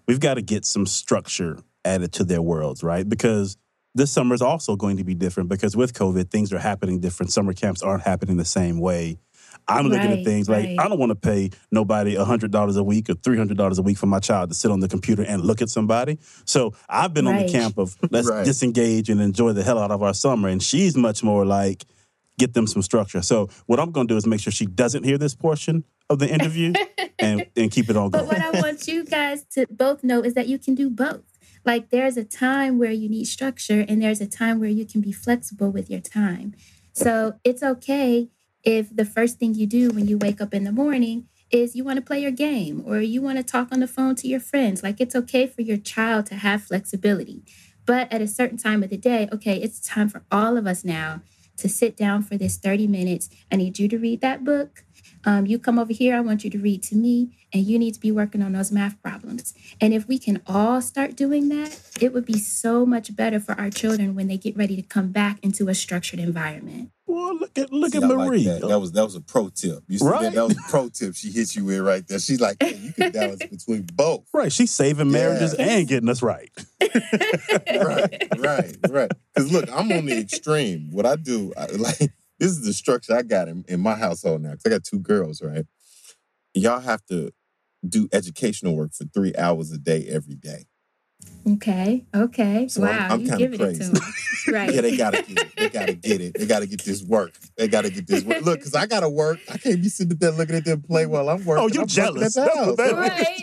[0.07, 3.07] we've got to get some structure added to their worlds, right?
[3.07, 3.57] Because
[3.93, 7.31] this summer is also going to be different because with COVID, things are happening different.
[7.31, 9.17] Summer camps aren't happening the same way.
[9.67, 10.75] I'm looking Right, at things like right.
[10.79, 14.19] I don't want to pay nobody $100 a week or $300 a week for my
[14.19, 16.19] child to sit on the computer and look at somebody.
[16.45, 18.45] So I've been on the camp of let's Right.
[18.45, 20.49] disengage and enjoy the hell out of our summer.
[20.49, 21.85] And she's much more like,
[22.37, 23.21] get them some structure.
[23.21, 26.19] So what I'm going to do is make sure she doesn't hear this portion of
[26.19, 26.73] the interview
[27.17, 28.25] and, and keep it all going.
[28.25, 31.23] But what I want you guys to both know is that you can do both.
[31.63, 35.01] Like there's a time where you need structure and there's a time where you can
[35.01, 36.53] be flexible with your time.
[36.93, 38.29] So it's okay
[38.65, 41.83] if the first thing you do when you wake up in the morning is you
[41.83, 44.39] want to play your game or you want to talk on the phone to your
[44.39, 44.83] friends.
[44.83, 47.43] Like it's okay for your child to have flexibility.
[47.85, 50.83] But at a certain time of the day, okay, it's time for all of us
[50.83, 51.21] now
[51.57, 53.29] to sit down for this 30 minutes.
[53.51, 54.83] I need you to read that book.
[55.25, 57.93] Um, you come over here, I want you to read to me, and you need
[57.95, 59.53] to be working on those math problems.
[59.81, 63.53] And if we can all start doing that, it would be so much better for
[63.59, 66.91] our children when they get ready to come back into a structured environment.
[67.07, 68.43] Well, look at look See, at I like Marie.
[68.45, 68.61] that.
[68.67, 69.83] that was that was a pro tip.
[69.87, 70.23] You see Right.
[70.23, 70.33] that?
[70.33, 71.15] That was a pro tip.
[71.15, 72.19] She hit you with right there.
[72.19, 74.25] She's like, hey, you can balance between both.
[74.33, 75.65] right, she's saving marriages Yeah.
[75.65, 76.49] and getting us right.
[76.81, 79.11] right, right, right.
[79.33, 80.89] Because look, I'm on the extreme.
[80.91, 84.41] What I do, I, like, this is the structure I got in, in my household
[84.41, 84.51] now.
[84.51, 85.65] Because I got two girls, right?
[86.53, 87.31] Y'all have to
[87.87, 90.65] do educational work for three hours a day every day.
[91.47, 92.67] Okay, okay.
[92.67, 93.79] So I'm- wow, I'm you kinda it to crazy.
[93.83, 94.01] them.
[94.51, 94.73] Right.
[94.73, 95.55] Yeah, they gotta get it.
[95.57, 96.33] They gotta get it.
[96.35, 97.33] They gotta get this work.
[97.57, 98.41] They gotta get this work.
[98.41, 99.39] Look, because I gotta work.
[99.49, 101.63] I can't be sitting there looking at them play while I'm working.
[101.63, 102.33] Oh, you I'm working jealous.
[102.35, 103.27] The That's what house.
[103.27, 103.41] that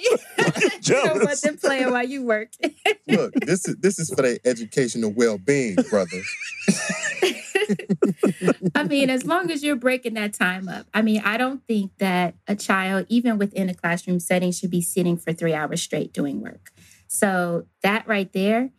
[0.56, 0.70] is.
[0.88, 0.96] Right.
[1.02, 1.40] you don't want jealous.
[1.42, 2.50] them playing while you work.
[3.08, 6.20] Look, this is this is for their educational well being, brother.
[8.74, 10.86] I mean, as long as you're breaking that time up.
[10.92, 14.82] I mean, I don't think that a child, even within a classroom setting, should be
[14.82, 16.70] sitting for three hours straight doing work.
[17.08, 18.70] So that right there,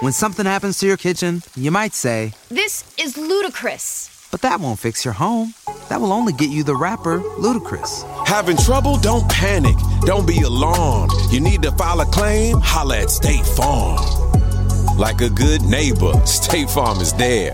[0.00, 4.10] When something happens to your kitchen, you might say, This is ludicrous.
[4.30, 5.54] but that won't fix your home.
[5.88, 8.04] That will only get you the rapper, Ludacris.
[8.26, 8.96] Having trouble?
[8.98, 9.76] Don't panic.
[10.02, 11.12] Don't be alarmed.
[11.30, 12.58] You need to file a claim?
[12.60, 14.04] Holla at State Farm.
[14.98, 17.52] Like a good neighbor, State Farm is there.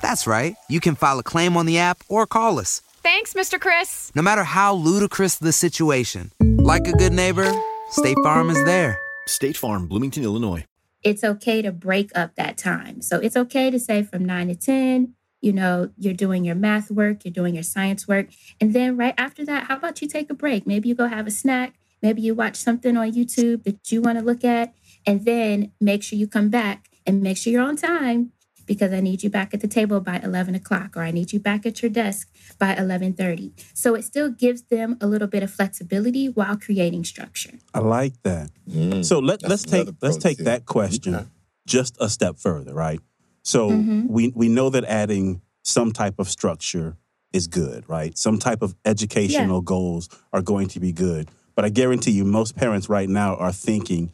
[0.00, 0.54] That's right.
[0.68, 2.80] You can file a claim on the app or call us.
[3.02, 3.60] Thanks, Mr.
[3.60, 4.12] Chris.
[4.14, 7.50] No matter how ludicrous the situation, like a good neighbor,
[7.90, 8.98] State Farm is there.
[9.26, 10.64] State Farm, Bloomington, Illinois.
[11.02, 13.02] it's okay to break up that time.
[13.02, 16.90] So it's okay to say from nine to 10, you know, you're doing your math
[16.90, 18.28] work, you're doing your science work.
[18.60, 20.66] And then right after that, how about you take a break?
[20.66, 21.74] Maybe you go have a snack.
[22.00, 24.72] Maybe you watch something on YouTube that you want to look at.
[25.04, 28.32] And then make sure you come back and make sure you're on time
[28.66, 31.40] because I need you back at the table by 11 o'clock or I need you
[31.40, 32.28] back at your desk
[32.60, 33.52] by 11.30.
[33.74, 37.58] So it still gives them a little bit of flexibility while creating structure.
[37.74, 38.50] I like that.
[38.70, 41.26] Mm, So let, let's, take let's take that question Okay.
[41.66, 43.00] just a step further, right?
[43.42, 44.08] So Mhm.
[44.08, 46.96] we we know that adding some type of structure
[47.32, 48.16] is good, right?
[48.18, 51.30] Some type of educational goals are going to be good.
[51.54, 54.12] But I guarantee you most parents right now are thinking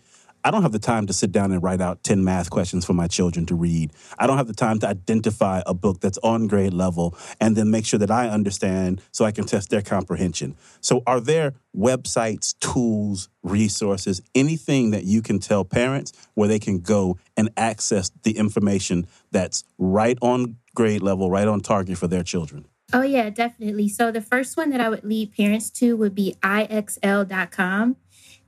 [0.48, 2.94] I don't have the time to sit down and write out 10 math questions for
[2.94, 3.92] my children to read.
[4.18, 7.70] I don't have the time to identify a book that's on grade level and then
[7.70, 10.56] make sure that I understand so I can test their comprehension.
[10.80, 16.78] So, are there websites, tools, resources, anything that you can tell parents where they can
[16.78, 22.22] go and access the information that's right on grade level, right on target for their
[22.22, 22.64] children?
[22.94, 23.90] Oh, yeah, definitely.
[23.90, 27.96] So the first one that I would lead parents to would be ixl.com.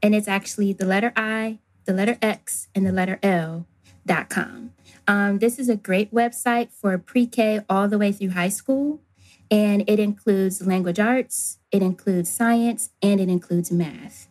[0.03, 3.67] And it's actually the letter I, the letter X, and the letter L
[4.11, 4.73] L.com.
[5.07, 9.01] Um, this is a great website for pre K all the way through high school.
[9.51, 14.29] And it includes language arts, it includes science, and it includes math.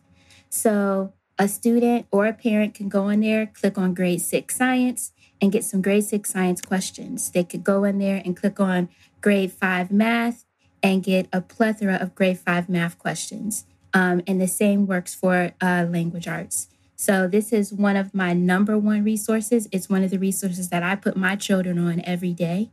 [0.48, 5.12] So a student or a parent can go in there, click on grade six science,
[5.38, 7.30] and get some grade six science questions.
[7.30, 8.88] They could go in there and click on
[9.20, 10.46] grade five math
[10.82, 13.66] and get a plethora of grade five math questions.
[13.92, 16.68] Um, and the same works for uh, language arts.
[17.00, 19.66] So this is one of my number one resources.
[19.72, 22.72] It's one of the resources that I put my children on every day.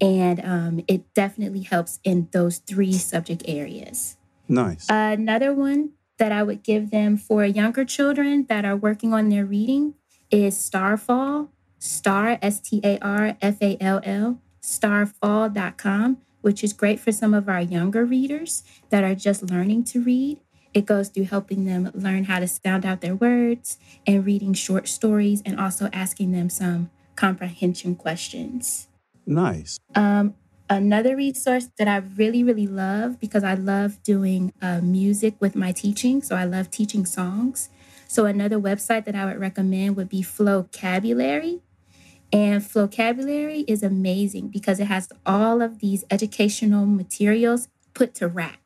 [0.00, 4.16] And um, it definitely helps in those three subject areas.
[4.46, 4.86] Nice.
[4.88, 9.44] Another one that I would give them for younger children that are working on their
[9.44, 9.94] reading
[10.30, 17.00] is Starfall, star, S T A R F A L L, starfall.com, which is great
[17.00, 20.38] for some of our younger readers that are just learning to read.
[20.74, 24.88] It goes through helping them learn how to sound out their words and reading short
[24.88, 28.88] stories and also asking them some comprehension questions.
[29.24, 29.78] Nice.
[29.94, 30.34] Um,
[30.68, 35.72] another resource that I really, really love because I love doing uh, music with my
[35.72, 36.22] teaching.
[36.22, 37.70] So I love teaching songs.
[38.08, 41.62] So another website that I would recommend would be Flocabulary.
[42.32, 48.63] And Flocabulary is amazing because it has all of these educational materials put to rap.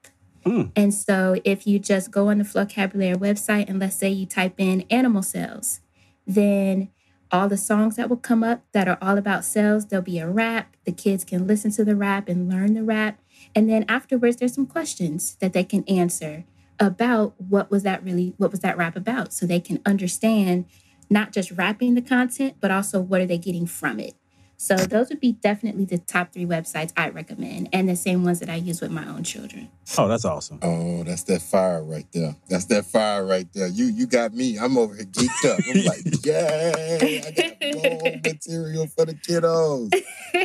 [0.48, 0.72] Mm.
[0.74, 4.54] And so if you just go on the Flocabulary website and let's say you type
[4.56, 5.80] in animal cells,
[6.26, 6.88] then
[7.30, 10.28] all the songs that will come up that are all about cells, there'll be a
[10.28, 10.74] rap.
[10.84, 13.20] The kids can listen to the rap and learn the rap.
[13.54, 16.44] And then afterwards, there's some questions that they can answer
[16.80, 19.34] about what was that really, what was that rap about?
[19.34, 20.64] So they can understand
[21.10, 24.14] not just rapping the content, but also what are they getting from it.
[24.60, 28.40] So those would be definitely the top three websites I recommend, and the same ones
[28.40, 29.70] that I use with my own children.
[29.96, 30.58] Oh, that's awesome.
[30.62, 32.34] Oh, that's that fire right there.
[32.48, 33.68] That's that fire right there.
[33.68, 34.58] You you got me.
[34.58, 35.60] I'm over here geeked up.
[35.64, 37.22] I'm like, yay!
[37.24, 39.92] I got more material for the kiddos.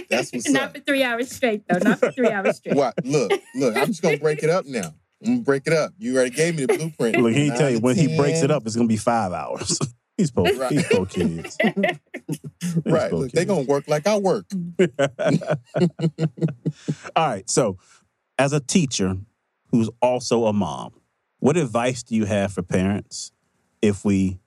[0.10, 0.78] That's what's not up.
[0.78, 1.80] for three hours straight, though.
[1.80, 2.76] Not for three hours straight.
[2.76, 2.94] What?
[3.04, 3.76] Look, look.
[3.76, 4.94] I'm just gonna break it up now.
[5.26, 5.92] I'm gonna break it up.
[5.98, 7.18] You already gave me the blueprint.
[7.18, 9.34] Look, he tell you Nine to when he breaks it up, it's gonna be five
[9.34, 9.80] hours.
[10.18, 10.54] He's poor.
[10.54, 10.72] Right.
[10.72, 11.58] He's poor kids.
[12.86, 13.12] Right.
[13.12, 14.46] Look, they gonna work like I work.
[17.16, 17.48] All right.
[17.50, 17.78] So,
[18.40, 19.18] as a teacher
[19.70, 20.94] who's also a mom,
[21.40, 23.32] what advice do you have for parents
[23.82, 24.40] if we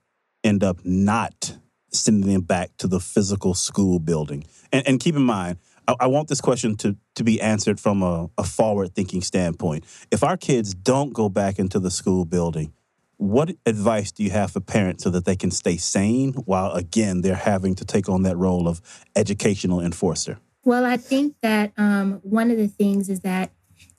[0.43, 1.57] end up not
[1.91, 4.43] sending them back to the physical school building?
[4.71, 8.03] And, and keep in mind, I, I want this question to, to be answered from
[8.03, 9.85] a, a forward thinking standpoint.
[10.11, 12.73] If our kids don't go back into the school building,
[13.17, 17.21] what advice do you have for parents so that they can stay sane while, again,
[17.21, 18.81] they're having to take on that role of
[19.15, 20.39] educational enforcer?
[20.63, 23.51] Well, I think that um, one of the things is that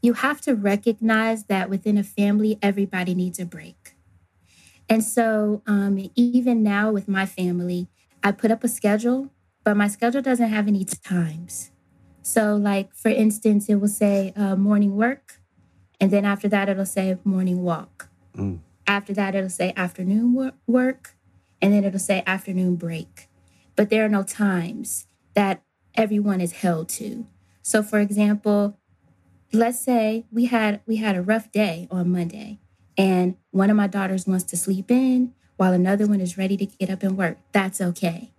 [0.03, 3.95] you have to recognize that within a family, everybody needs a break.
[4.89, 7.89] And so, um, even now with my family,
[8.23, 9.31] I put up a schedule,
[9.65, 11.71] but my schedule doesn't have any times.
[12.23, 15.41] So, like for instance, it will say uh, morning work,
[16.01, 18.09] and then after that, it'll say morning walk.
[18.37, 18.61] Mm.
[18.89, 21.15] After that, it'll say afternoon wor- work,
[21.61, 23.29] and then it'll say afternoon break.
[23.77, 25.63] But there are no times that
[25.95, 27.27] everyone is held to.
[27.63, 28.79] So, for example,
[29.53, 32.61] let's say we had we had a rough day on Monday,
[32.97, 36.65] and one of my daughters wants to sleep in while another one is ready to
[36.65, 37.37] get up and work.
[37.53, 38.33] That's okay.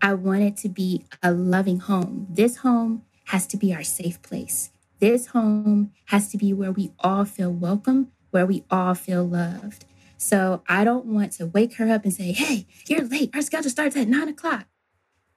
[0.00, 2.28] I want it to be a loving home.
[2.30, 4.70] This home has to be our safe place.
[5.00, 9.84] This home has to be where we all feel welcome, where we all feel loved.
[10.16, 13.30] So I don't want to wake her up and say, hey, you're late.
[13.34, 14.66] Our schedule starts at nine o'clock.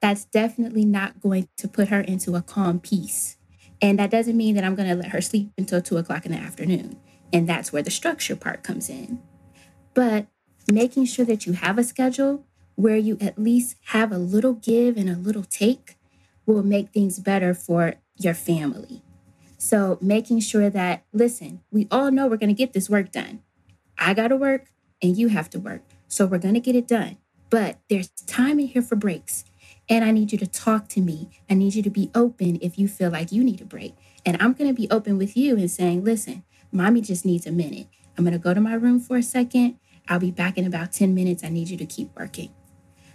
[0.00, 3.36] That's definitely not going to put her into a calm peace.
[3.82, 6.32] And that doesn't mean that I'm going to let her sleep until two o'clock in
[6.32, 6.98] the afternoon.
[7.32, 9.20] And that's where the structure part comes in.
[9.94, 10.26] But
[10.70, 14.96] making sure that you have a schedule where you at least have a little give
[14.96, 15.96] and a little take
[16.44, 19.02] will make things better for your family.
[19.66, 23.42] So, making sure that, listen, we all know we're going to get this work done.
[23.98, 24.66] I got to work
[25.02, 25.82] and you have to work.
[26.06, 27.16] So, we're going to get it done.
[27.50, 29.44] But there's time in here for breaks.
[29.88, 31.30] And I need you to talk to me.
[31.50, 33.96] I need you to be open if you feel like you need a break.
[34.24, 37.50] And I'm going to be open with you and saying, listen, mommy just needs a
[37.50, 37.88] minute.
[38.16, 39.80] I'm going to go to my room for a second.
[40.08, 41.42] I'll be back in about 10 minutes.
[41.42, 42.54] I need you to keep working.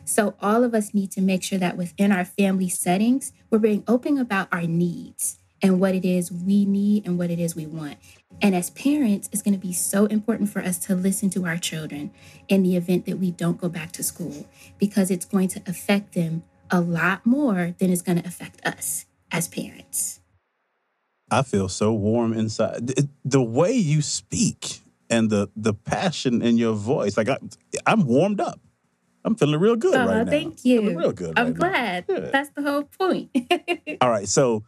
[0.03, 3.85] So, all of us need to make sure that within our family settings, we're being
[3.87, 7.65] open about our needs and what it is we need and what it is we
[7.65, 7.97] want.
[8.41, 11.57] And as parents, it's going to be so important for us to listen to our
[11.57, 12.11] children
[12.47, 14.47] in the event that we don't go back to school
[14.79, 19.05] because it's going to affect them a lot more than it's going to affect us
[19.31, 20.19] as parents.
[21.29, 22.87] I feel so warm inside.
[22.87, 27.37] The- The way you speak and the the passion in your voice, like I,
[27.85, 28.59] I'm warmed up.
[29.23, 30.31] I'm feeling real good oh, right now.
[30.31, 30.81] thank you.
[30.81, 31.37] Feeling real good.
[31.37, 32.05] I'm right glad.
[32.09, 32.19] Yeah.
[32.31, 33.29] That's the whole point.
[34.01, 34.63] All right, so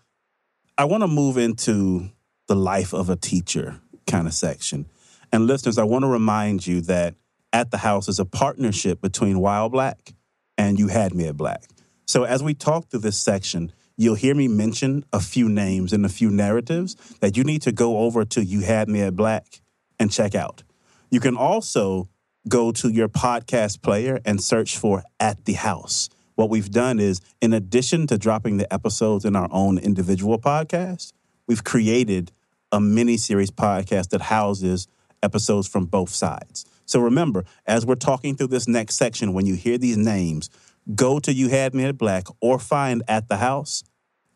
[0.75, 2.09] I want to move into
[2.47, 4.87] the life of a teacher kind of section.
[5.31, 7.13] And listeners, I want to remind you that
[7.51, 10.13] at the house is a partnership between While Black
[10.57, 11.63] and You Had Me at Black.
[12.07, 16.07] So as we talk through this section, you'll hear me mention a few names and
[16.07, 19.61] a few narratives that you need to go over to You Had Me at Black
[19.99, 20.63] and check out.
[21.11, 22.09] You can also
[22.49, 26.09] go to your podcast player and search for At the House.
[26.35, 31.13] What we've done is, in addition to dropping the episodes in our own individual podcast,
[31.47, 32.31] we've created
[32.71, 34.87] a mini series podcast that houses
[35.21, 36.65] episodes from both sides.
[36.85, 40.49] So remember, as we're talking through this next section, when you hear these names,
[40.95, 43.83] go to You Had Me at Black or find At the House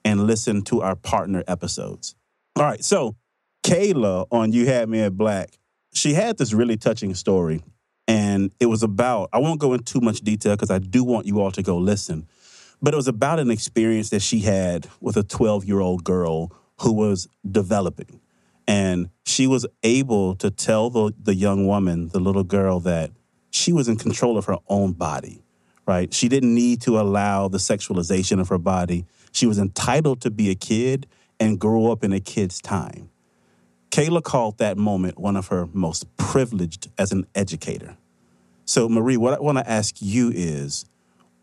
[0.05, 2.15] and listen to our partner episodes.
[2.55, 3.15] All right, so
[3.63, 5.57] Kayla on You Had Me at Black,
[5.93, 7.63] she had this really touching story.
[8.07, 11.25] And it was about, I won't go into too much detail because I do want
[11.25, 12.27] you all to go listen,
[12.81, 16.51] but it was about an experience that she had with a 12 year old girl
[16.81, 18.21] who was developing.
[18.67, 23.11] And she was able to tell the, the young woman, the little girl, that
[23.49, 25.41] she was in control of her own body,
[25.85, 26.13] right?
[26.13, 29.05] She didn't need to allow the sexualization of her body.
[29.31, 31.07] She was entitled to be a kid
[31.39, 33.09] and grow up in a kid's time.
[33.91, 37.97] Kayla called that moment one of her most privileged as an educator.
[38.65, 40.85] So, Marie, what I want to ask you is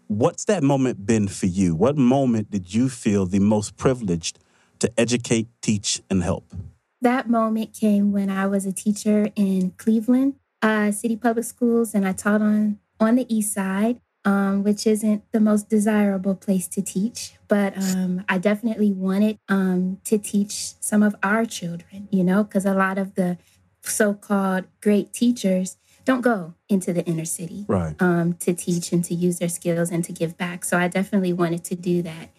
[0.09, 1.75] what's that moment been for you?
[1.75, 4.39] What moment did you feel the most privileged
[4.81, 6.53] to educate, teach, and help?
[7.01, 10.35] That moment came when I was a teacher in Cleveland
[10.65, 15.23] uh, City Public Schools, and I taught on on the East Side, um, which isn't
[15.33, 21.03] the most desirable place to teach, but um, I definitely wanted um, to teach some
[21.03, 23.39] of our children, you know, because a lot of the
[23.83, 27.95] so-called great teachers don't go into the inner city right.
[28.01, 30.65] um, to teach and to use their skills and to give back.
[30.65, 32.31] So I definitely wanted to do that.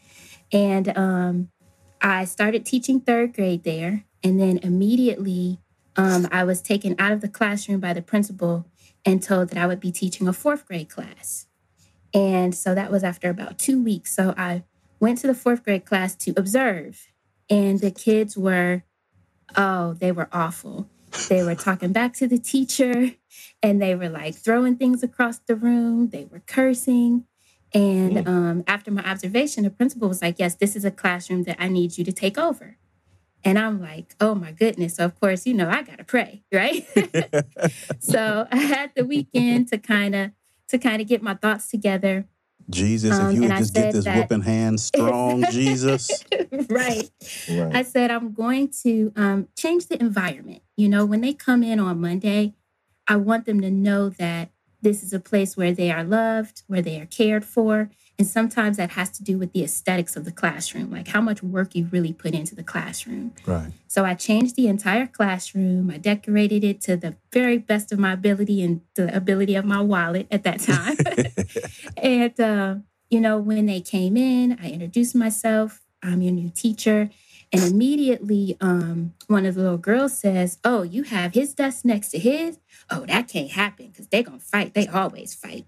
[0.52, 1.50] And um,
[2.02, 4.06] I started teaching third grade there.
[4.24, 5.60] And then immediately
[5.96, 8.66] um, I was taken out of the classroom by the principal
[9.04, 11.48] and told that I would be teaching a fourth grade class.
[12.16, 14.16] And so that was after about two weeks.
[14.16, 14.64] So I
[15.02, 17.08] went to the fourth grade class to observe.
[17.50, 18.84] And the kids were,
[19.56, 20.90] oh, they were awful.
[21.28, 23.12] They were talking back to the teacher
[23.62, 26.10] and they were like throwing things across the room.
[26.10, 27.26] They were cursing.
[27.74, 31.58] And um, after my observation, the principal was like, Yes, this is a classroom that
[31.60, 32.78] I need you to take over.
[33.44, 34.96] And I'm like, Oh my goodness.
[34.96, 36.86] So, of course, you know, I got to pray, right?
[38.00, 40.32] so I had the weekend to kind of
[40.80, 42.26] to kind of get my thoughts together.
[42.70, 46.24] Jesus, if Um, you would just get this that- whooping hand strong, Jesus.
[46.70, 47.10] right.
[47.48, 47.76] Right.
[47.76, 50.62] I said, I'm going to um, change the environment.
[50.76, 52.54] You know, when they come in on Monday,
[53.08, 54.50] I want them to know that
[54.82, 57.90] this is a place where they are loved, where they are cared for.
[58.18, 61.44] And sometimes that has to do with the aesthetics of the classroom, like how much
[61.44, 63.34] work you really put into the classroom.
[63.46, 63.72] Right.
[63.88, 65.92] So I changed the entire classroom.
[65.92, 69.82] I decorated it to the very best of my ability and the ability of my
[69.82, 70.96] wallet at that time.
[71.98, 72.76] and, uh,
[73.10, 75.82] you know, when they came in, I introduced myself.
[76.02, 77.10] I'm your new teacher.
[77.52, 82.10] And immediately, um, one of the little girls says, Oh, you have his desk next
[82.10, 82.60] to his?
[82.90, 84.74] Oh, that can't happen because they're going to fight.
[84.74, 85.66] They always fight.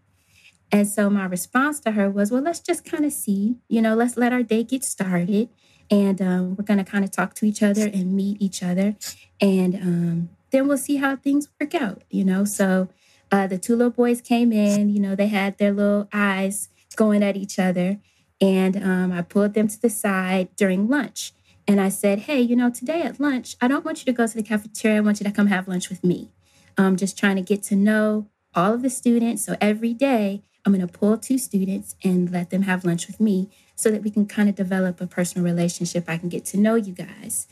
[0.71, 3.95] And so my response to her was, Well, let's just kind of see, you know,
[3.95, 5.49] let's let our day get started.
[5.89, 8.95] And um, we're going to kind of talk to each other and meet each other.
[9.39, 12.43] And um, then we'll see how things work out, you know?
[12.43, 12.89] So
[13.31, 17.23] uh, the two little boys came in, you know, they had their little eyes going
[17.23, 17.99] at each other.
[18.41, 21.31] And um, I pulled them to the side during lunch.
[21.67, 24.27] And I said, Hey, you know, today at lunch, I don't want you to go
[24.27, 24.97] to the cafeteria.
[24.97, 26.31] I want you to come have lunch with me.
[26.77, 29.45] I'm just trying to get to know all of the students.
[29.45, 33.21] So every day, I'm going to pull two students and let them have lunch with
[33.21, 36.03] me so that we can kind of develop a personal relationship.
[36.09, 37.47] I can get to know you guys.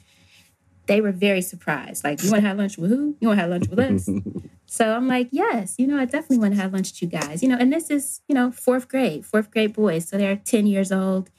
[0.87, 2.03] They were very surprised.
[2.03, 3.15] Like, you want to have lunch with who?
[3.21, 4.09] You want to have lunch with us?
[4.65, 7.41] so I'm like, yes, you know, I definitely want to have lunch with you guys.
[7.41, 10.09] You know, and this is, you know, fourth grade, fourth grade boys.
[10.09, 11.29] So they're 10 years old.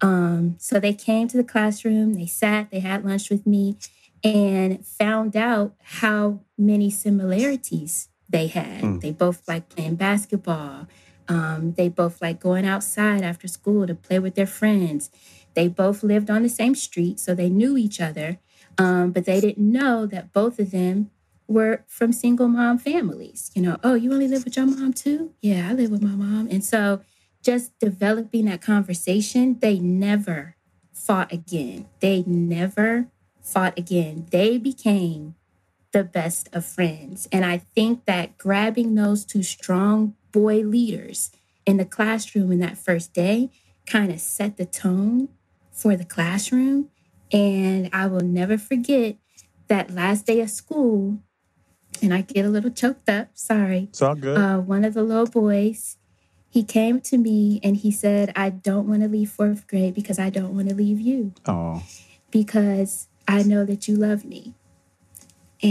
[0.00, 3.78] Um, so they came to the classroom, they sat, they had lunch with me,
[4.22, 8.82] and found out how many similarities they had.
[8.82, 9.00] Mm.
[9.00, 10.86] They both like playing basketball.
[11.28, 15.10] Um, they both like going outside after school to play with their friends.
[15.54, 18.38] They both lived on the same street, so they knew each other.
[18.78, 21.10] Um, but they didn't know that both of them
[21.48, 23.50] were from single mom families.
[23.54, 25.32] You know, oh, you only live with your mom too?
[25.40, 26.48] Yeah, I live with my mom.
[26.50, 27.00] And so
[27.42, 30.56] just developing that conversation, they never
[30.92, 31.86] fought again.
[32.00, 33.08] They never
[33.40, 34.26] fought again.
[34.30, 35.36] They became
[35.92, 37.28] the best of friends.
[37.30, 41.30] And I think that grabbing those two strong boy leaders
[41.64, 43.48] in the classroom in that first day
[43.86, 45.28] kind of set the tone
[45.72, 46.90] for the classroom.
[47.32, 49.16] And I will never forget
[49.68, 51.18] that last day of school.
[52.02, 53.84] And I get a little choked up, sorry.
[53.90, 54.36] It's all good.
[54.36, 55.96] Uh, one of the little boys,
[56.50, 60.18] he came to me and he said, I don't want to leave fourth grade because
[60.18, 61.82] I don't want to leave you Oh.
[62.30, 64.54] because I know that you love me.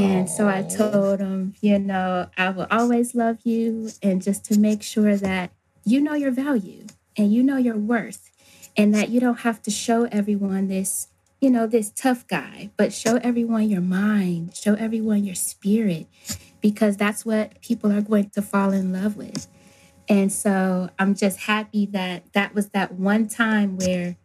[0.02, 0.70] And so I oh.
[0.70, 3.90] told him, you know, I will always love you.
[4.02, 5.52] And just to make sure that
[5.84, 6.86] you know your value
[7.18, 8.32] and you know your worth,
[8.78, 11.08] and that you don't have to show everyone this,
[11.40, 16.08] you know, this tough guy, but show everyone your mind, show everyone your spirit,
[16.62, 19.48] because that's what people are going to fall in love with.
[20.10, 24.18] And so I'm just happy that that was that one time where,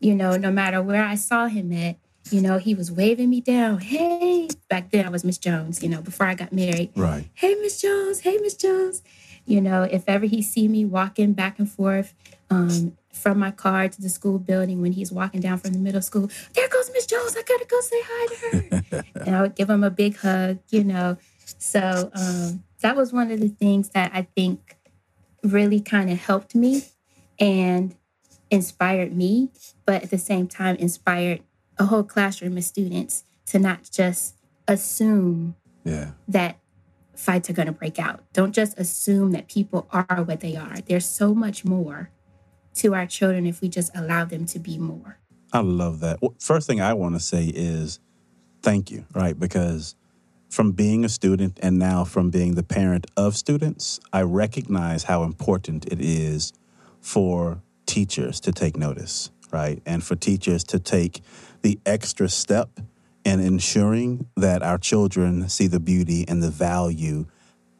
[0.00, 1.96] you know, no matter where I saw him at,
[2.30, 3.80] you know, he was waving me down.
[3.80, 6.90] Hey, back then I was Miss Jones, you know, before I got married.
[6.96, 7.28] Right.
[7.34, 8.20] Hey, Miss Jones.
[8.20, 9.02] Hey, Miss Jones.
[9.46, 12.14] You know, if ever he see me walking back and forth
[12.48, 16.00] um, from my car to the school building when he's walking down from the middle
[16.00, 17.36] school, there goes Miss Jones.
[17.36, 19.04] I gotta go say hi to her.
[19.26, 21.18] and I would give him a big hug, you know.
[21.58, 24.76] So um, that was one of the things that I think
[25.42, 26.84] really kind of helped me
[27.38, 27.94] and
[28.50, 29.50] inspired me,
[29.84, 31.42] but at the same time, inspired
[31.78, 34.36] a whole classroom of students to not just
[34.68, 35.54] assume
[35.84, 36.12] Yeah.
[36.28, 36.58] that
[37.14, 38.20] fights are going to break out.
[38.32, 40.76] Don't just assume that people are what they are.
[40.86, 42.10] There's so much more
[42.76, 45.18] to our children if we just allow them to be more.
[45.52, 46.18] I love that.
[46.40, 48.00] First thing I want to say is
[48.62, 49.38] thank you, right?
[49.38, 49.94] Because
[50.48, 55.22] from being a student and now from being the parent of students, I recognize how
[55.22, 56.52] important it is
[57.00, 59.80] for teachers to take notice, right?
[59.86, 61.22] And for teachers to take
[61.64, 62.78] the extra step
[63.24, 67.24] in ensuring that our children see the beauty and the value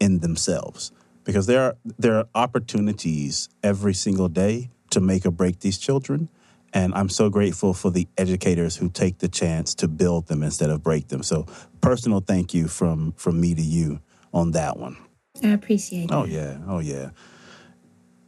[0.01, 0.91] in themselves.
[1.22, 6.30] Because there are there are opportunities every single day to make or break these children.
[6.72, 10.70] And I'm so grateful for the educators who take the chance to build them instead
[10.70, 11.22] of break them.
[11.22, 11.47] So
[11.82, 14.01] personal thank you from from me to you
[14.32, 14.97] on that one.
[15.43, 16.22] I appreciate oh, it.
[16.22, 17.11] Oh yeah, oh yeah.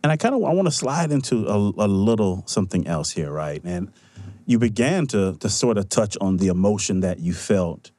[0.02, 3.30] And I kind of I want to slide into a, a little something else here,
[3.30, 3.62] right?
[3.64, 3.90] And
[4.46, 7.90] you began to to sort of touch on the emotion that you felt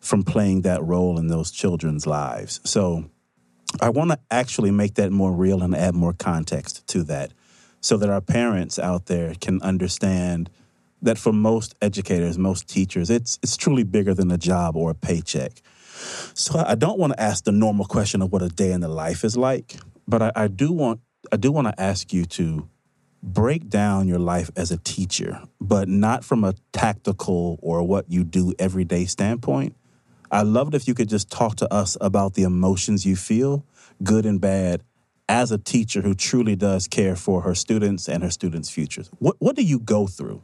[0.00, 2.60] from playing that role in those children's lives.
[2.64, 3.04] So
[3.80, 7.32] I want to actually make that more real and add more context to that
[7.80, 10.50] so that our parents out there can understand
[11.02, 14.94] that for most educators, most teachers, it's it's truly bigger than a job or a
[14.94, 15.62] paycheck.
[16.34, 18.88] So I don't want to ask the normal question of what a day in the
[18.88, 19.76] life is like,
[20.06, 21.00] but I, I do want
[21.32, 22.68] I do want to ask you to
[23.22, 28.24] break down your life as a teacher, but not from a tactical or what you
[28.24, 29.74] do everyday standpoint.
[30.30, 33.64] I love it if you could just talk to us about the emotions you feel,
[34.02, 34.82] good and bad,
[35.28, 39.10] as a teacher who truly does care for her students and her students' futures.
[39.18, 40.42] What what do you go through?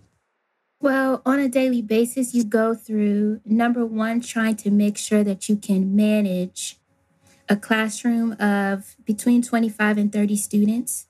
[0.81, 5.49] Well, on a daily basis, you go through number one, trying to make sure that
[5.49, 6.77] you can manage
[7.49, 11.07] a classroom of between 25 and 30 students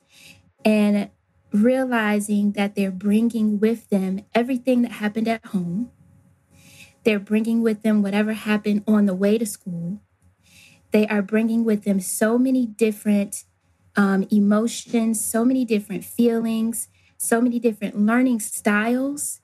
[0.65, 1.11] and
[1.55, 5.91] realizing that they're bringing with them everything that happened at home.
[7.05, 10.01] They're bringing with them whatever happened on the way to school.
[10.91, 13.45] They are bringing with them so many different
[13.97, 19.41] um, emotions, so many different feelings, so many different learning styles.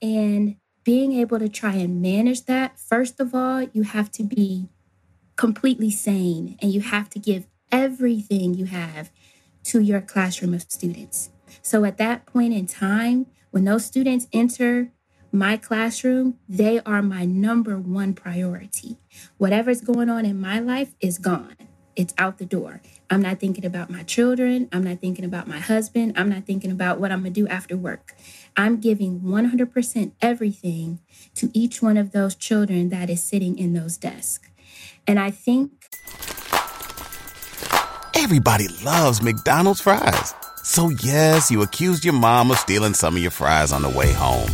[0.00, 4.68] And being able to try and manage that, first of all, you have to be
[5.36, 9.10] completely sane and you have to give everything you have
[9.64, 11.30] to your classroom of students.
[11.60, 14.90] So at that point in time, when those students enter
[15.30, 18.98] my classroom, they are my number one priority.
[19.38, 21.56] Whatever's going on in my life is gone.
[21.94, 22.80] It's out the door.
[23.10, 24.68] I'm not thinking about my children.
[24.72, 26.14] I'm not thinking about my husband.
[26.16, 28.14] I'm not thinking about what I'm going to do after work.
[28.56, 31.00] I'm giving 100% everything
[31.34, 34.48] to each one of those children that is sitting in those desks.
[35.06, 35.72] And I think
[38.14, 40.34] Everybody loves McDonald's fries.
[40.62, 44.12] So yes, you accused your mom of stealing some of your fries on the way
[44.12, 44.48] home.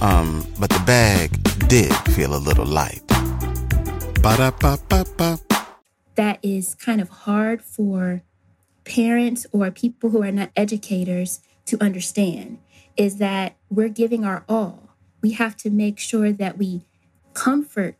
[0.00, 1.30] Um, but the bag
[1.68, 3.02] did feel a little light.
[4.22, 5.38] Ba-da-ba-ba-ba.
[6.16, 8.22] that is kind of hard for
[8.84, 12.58] parents or people who are not educators to understand
[12.96, 14.90] is that we're giving our all.
[15.22, 16.84] We have to make sure that we
[17.34, 17.96] comfort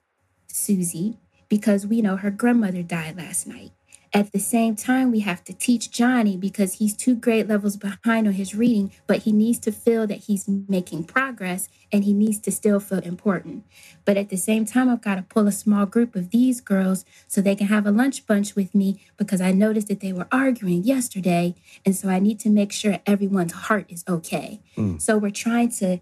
[0.48, 3.72] Susie because we know her grandmother died last night.
[4.12, 8.26] At the same time, we have to teach Johnny because he's two grade levels behind
[8.26, 12.40] on his reading, but he needs to feel that he's making progress and he needs
[12.40, 13.64] to still feel important.
[14.04, 17.04] But at the same time, I've got to pull a small group of these girls
[17.28, 20.26] so they can have a lunch bunch with me because I noticed that they were
[20.32, 21.54] arguing yesterday.
[21.86, 24.60] And so I need to make sure everyone's heart is okay.
[24.76, 25.00] Mm.
[25.00, 26.00] So we're trying to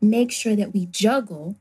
[0.00, 1.56] make sure that we juggle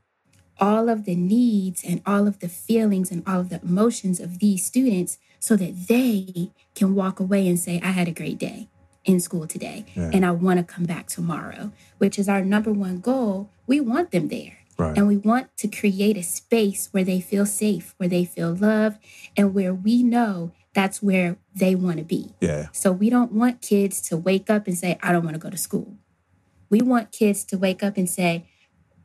[0.59, 4.39] all of the needs and all of the feelings and all of the emotions of
[4.39, 8.69] these students so that they can walk away and say, I had a great day
[9.05, 10.11] in school today Yeah.
[10.13, 13.49] and I want to come back tomorrow, which is our number one goal.
[13.65, 14.57] We want them there.
[14.77, 14.95] Right.
[14.95, 18.99] And we want to create a space where they feel safe, where they feel loved,
[19.35, 22.35] and where we know that's where they want to be.
[22.41, 22.67] Yeah.
[22.73, 25.49] So we don't want kids to wake up and say, I don't want to go
[25.49, 25.95] to school.
[26.69, 28.45] We want kids to wake up and say,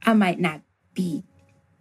[0.05, 0.61] I might not
[0.93, 1.25] be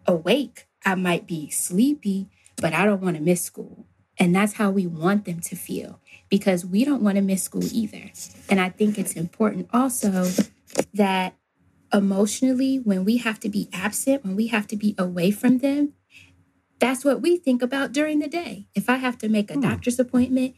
[0.08, 3.86] awake, I might be sleepy, but I don't want to miss school.
[4.22, 6.00] And that's how we want them to feel
[6.30, 8.12] because we don't want to miss school either.
[8.48, 10.30] And I think it's important also
[10.94, 11.34] that
[11.92, 15.94] emotionally, when we have to be absent, when we have to be away from them,
[16.78, 18.68] that's what we think about during the day.
[18.76, 19.62] If I have to make a hmm.
[19.62, 20.54] doctor's appointment,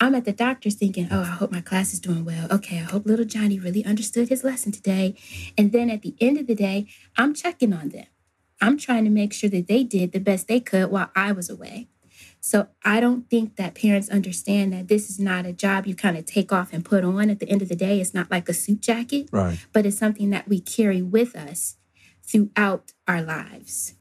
[0.00, 2.48] I'm at the doctor's thinking, oh, I hope my class is doing well.
[2.50, 5.14] Okay, I hope little Johnny really understood his lesson today.
[5.56, 8.06] And then at the end of the day, I'm checking on them.
[8.60, 11.48] I'm trying to make sure that they did the best they could while I was
[11.48, 11.90] away.
[12.46, 16.18] So I don't think that parents understand that this is not a job you kind
[16.18, 18.02] of take off and put on at the end of the day.
[18.02, 19.58] It's not like a suit jacket, Right.
[19.72, 21.76] but it's something that we carry with us
[22.22, 23.94] throughout our lives.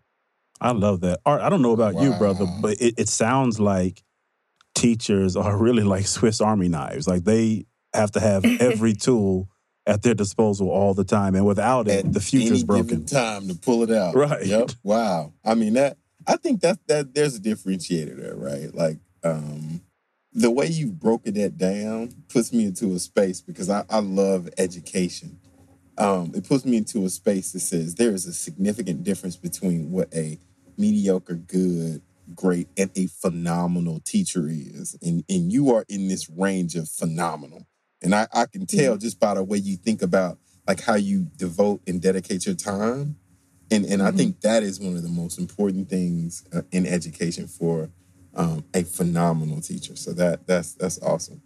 [0.60, 1.22] I love that.
[1.26, 4.04] Art, I don't know about you, brother, but it, it sounds like
[4.76, 7.08] teachers are really like Swiss Army knives.
[7.08, 9.48] Like they have to have every tool
[9.88, 11.36] at their disposal all the time.
[11.36, 13.06] And without it, At the future's any broken.
[13.06, 14.16] time to pull it out.
[14.16, 14.46] Right.
[14.46, 14.72] Yep.
[14.84, 15.32] Wow.
[15.46, 15.98] I mean that.
[16.28, 18.74] I think that that there's a differentiator there, right?
[18.74, 19.82] Like um,
[20.32, 24.50] the way you've broken that down puts me into a space because I, I love
[24.58, 25.40] education.
[25.98, 29.92] Um, it puts me into a space that says there is a significant difference between
[29.92, 30.40] what a
[30.78, 32.02] mediocre, good,
[32.34, 37.68] great, and a phenomenal teacher is, and and you are in this range of phenomenal.
[38.02, 41.28] And I, I can tell just by the way you think about like how you
[41.38, 43.18] devote and dedicate your time.
[43.74, 47.48] And and I think that is one of the most important things uh, in education
[47.48, 47.90] for
[48.36, 49.96] um, a phenomenal teacher.
[49.96, 51.42] So that that's that's awesome.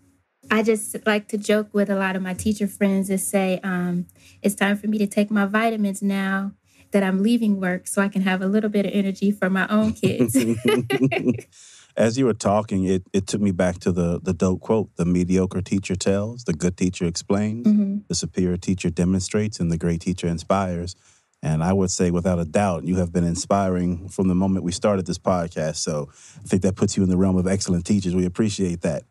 [0.52, 4.08] I just like to joke with a lot of my teacher friends and say, um,
[4.42, 6.52] it's time for me to take my vitamins now
[6.92, 9.68] that I'm leaving work so I can have a little bit of energy for my
[9.68, 10.38] own kids.
[11.98, 15.04] As you were talking, it, it took me back to the, the dope quote the
[15.06, 18.08] mediocre teacher tells, the good teacher explains, Mhm.
[18.08, 20.96] the superior teacher demonstrates, and the great teacher inspires.
[21.44, 24.72] And I would say, without a doubt, you have been inspiring from the moment we
[24.72, 25.76] started this podcast.
[25.78, 26.10] So
[26.44, 28.16] I think that puts you in the realm of excellent teachers.
[28.16, 29.04] We appreciate that.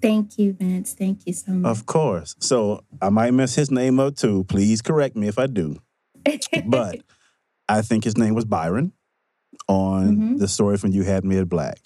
[0.00, 0.92] Thank you, Vince.
[0.94, 1.70] Thank you so much.
[1.70, 2.34] Of course.
[2.40, 4.42] So I might mess his name up too.
[4.44, 5.76] Please correct me if I do.
[6.66, 7.00] But
[7.68, 8.92] I think his name was Byron
[9.68, 10.38] on Mhm.
[10.40, 11.78] the story from You Had Me at Black.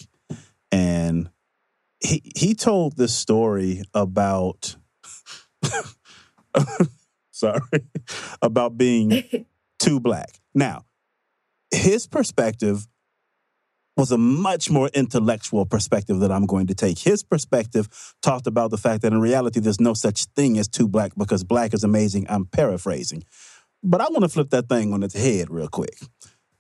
[0.72, 1.28] And
[2.00, 4.76] he he told this story about
[7.30, 7.60] sorry,
[8.42, 9.22] about being
[9.78, 10.40] too black.
[10.54, 10.84] Now,
[11.70, 12.86] his perspective
[13.96, 16.98] was a much more intellectual perspective that I'm going to take.
[16.98, 17.88] His perspective
[18.22, 21.44] talked about the fact that in reality, there's no such thing as too black because
[21.44, 22.26] black is amazing.
[22.28, 23.24] I'm paraphrasing.
[23.82, 25.98] But I want to flip that thing on its head real quick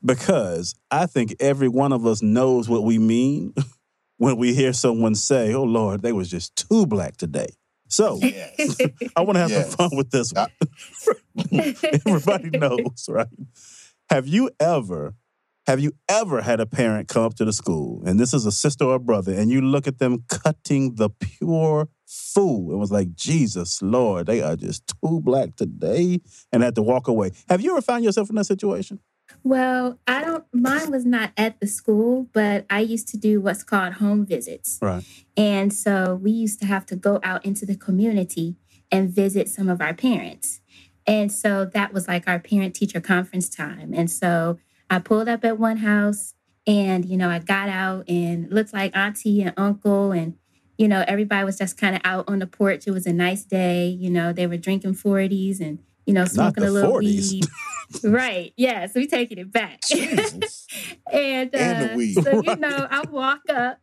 [0.04, 3.54] because I think every one of us knows what we mean
[4.16, 7.48] when we hear someone say, oh, Lord, they was just too black today.
[7.88, 8.20] So
[9.16, 9.74] I want to have Yes.
[9.76, 10.48] some fun with this one.
[12.06, 13.26] Everybody knows, right?
[14.10, 15.14] Have you ever,
[15.66, 18.52] have you ever had a parent come up to the school and this is a
[18.52, 22.92] sister or a brother and you look at them cutting the pure fool and was
[22.92, 26.20] like, Jesus, Lord, they are just too black today
[26.52, 27.32] and had to walk away.
[27.48, 29.00] Have you ever found yourself in that situation?
[29.46, 33.62] Well, I don't, mine was not at the school, but I used to do what's
[33.62, 34.80] called home visits.
[34.82, 35.04] Right.
[35.36, 38.56] And so we used to have to go out into the community
[38.90, 40.62] and visit some of our parents.
[41.06, 43.94] And so that was like our parent teacher conference time.
[43.94, 44.58] And so
[44.90, 46.34] I pulled up at one house
[46.66, 50.10] and, you know, I got out and looked like auntie and uncle.
[50.10, 50.34] And,
[50.76, 52.88] you know, everybody was just kind of out on the porch.
[52.88, 53.86] It was a nice day.
[53.86, 57.32] You know, they were drinking 40s and, you know, smoking a little 40s.
[57.32, 57.44] weed.
[58.04, 58.52] right.
[58.56, 58.86] Yeah.
[58.86, 59.80] So we taking it back.
[61.12, 62.14] and, uh, And the weed.
[62.22, 63.78] so, you know, I walk up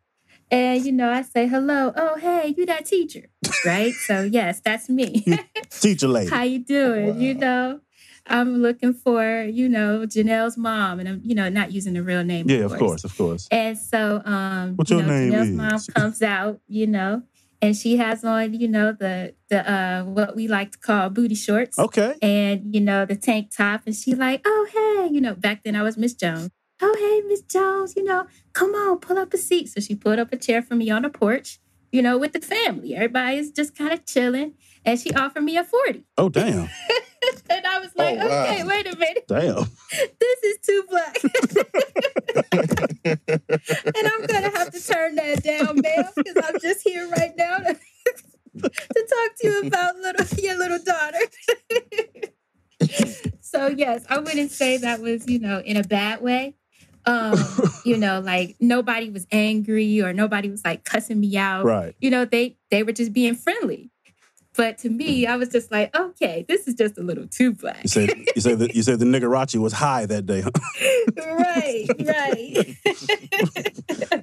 [0.52, 1.92] and, you know, I say, hello.
[1.96, 3.30] Oh, hey, you that teacher.
[3.66, 3.94] Right.
[3.94, 5.26] so, yes, that's me.
[5.70, 6.30] Teacher lady.
[6.30, 7.20] How you doing?
[7.22, 7.80] You know,
[8.28, 11.00] I'm looking for, you know, Janelle's mom.
[11.00, 12.50] And I'm, you know, not using the real name.
[12.50, 13.48] Yeah, of course, of course.
[13.52, 15.56] And so, um, What you your know, name Janelle's is?
[15.56, 17.24] mom comes out, you know,
[17.64, 21.34] and she has on, you know, the the uh what we like to call booty
[21.36, 21.80] shorts.
[21.80, 22.16] Okay.
[22.22, 25.76] And you know the tank top, and she like, oh hey, you know, back then
[25.76, 26.50] I was Miss Jones.
[26.82, 29.70] Oh hey, Miss Jones, you know, come on, pull up a seat.
[29.70, 31.60] So she pulled up a chair for me on the porch,
[31.92, 32.96] you know, with the family.
[32.96, 36.04] Everybody is just kind of chilling, and she offered me a forty.
[36.18, 36.70] Oh damn.
[37.50, 38.44] and I was like, Oh, wow.
[38.44, 39.56] okay, wait a minute, Damn.
[40.20, 41.18] this is too black.
[43.06, 47.58] and I'm gonna have to turn that down, ma'am, because I'm just here right now
[47.58, 47.74] to,
[48.62, 51.20] to talk to you about little your little daughter.
[53.42, 56.56] so yes, I wouldn't say that was, you know, in a bad way.
[57.06, 57.38] Um,
[57.86, 61.66] you know, like nobody was angry or nobody was like cussing me out.
[61.66, 61.96] Right.
[62.00, 63.92] You know, they they were just being friendly.
[64.56, 67.84] But to me, I was just like, okay, this is just a little too black.
[67.84, 70.42] You said you said that you said the niggerachi was high that day.
[70.42, 70.52] huh?
[71.18, 72.78] right, right.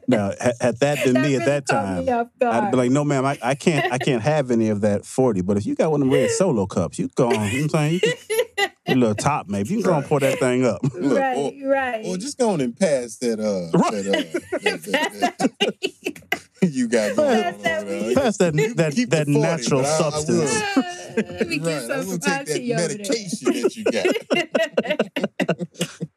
[0.09, 3.05] now, had, had that been That me at that time, me I'd be like, no,
[3.05, 5.41] ma'am, I, I can't I can't have any of that 40.
[5.43, 7.45] But if you got one of them red solo cups, you go on, you know
[7.45, 7.93] what I'm saying?
[7.95, 8.01] You
[8.87, 9.71] can, a little top maybe.
[9.71, 10.81] You can go and pour that thing up.
[10.95, 12.07] Look, right, or, right.
[12.07, 14.05] or just go on and pass that uh Right.
[14.05, 18.15] that, uh that, that, that- you got going Pass that over weed.
[18.17, 20.11] Pass that that, Keep the that 40, natural but I- I will.
[20.13, 20.63] substance.
[21.17, 22.99] Let me get Right, I'm gonna take Auntie that over there.
[22.99, 25.51] medication that you got.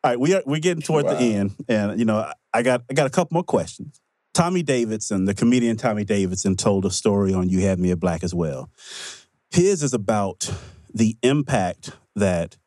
[0.04, 1.14] All right, we are we're getting toward Wow.
[1.16, 4.00] the end, and you know, I got I got a couple more questions.
[4.34, 8.24] Tommy Davidson, the comedian Tommy Davidson, told a story on You Had Me at Black
[8.24, 8.70] as well.
[9.52, 10.52] His is about
[10.94, 12.58] the impact that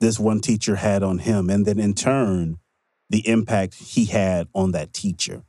[0.00, 2.58] this one teacher had on him, and then in turn,
[3.10, 5.42] the impact he had on that teacher.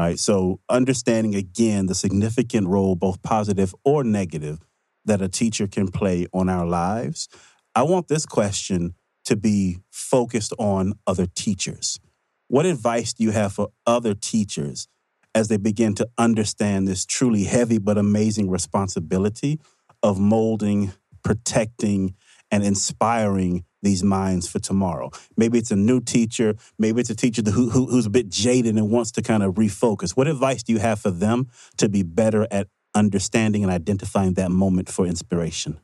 [0.00, 0.18] All right.
[0.18, 4.58] So understanding again the significant role, both positive or negative,
[5.04, 7.28] that a teacher can play on our lives.
[7.74, 8.94] I want this question
[9.26, 12.00] to be focused on other teachers.
[12.48, 14.88] What advice do you have for other teachers
[15.34, 19.60] as they begin to understand this truly heavy but amazing responsibility
[20.02, 20.92] of molding,
[21.22, 22.14] protecting,
[22.50, 25.10] and inspiring these minds for tomorrow.
[25.36, 26.54] Maybe it's a new teacher.
[26.78, 29.54] Maybe it's a teacher who, who, who's a bit jaded and wants to kind of
[29.54, 30.16] refocus.
[30.16, 34.50] What advice do you have for them to be better at understanding and identifying that
[34.50, 35.80] moment for inspiration?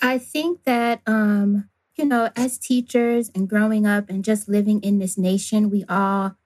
[0.00, 4.98] I think that, um, you know, as teachers and growing up and just living in
[4.98, 6.36] this nation, we all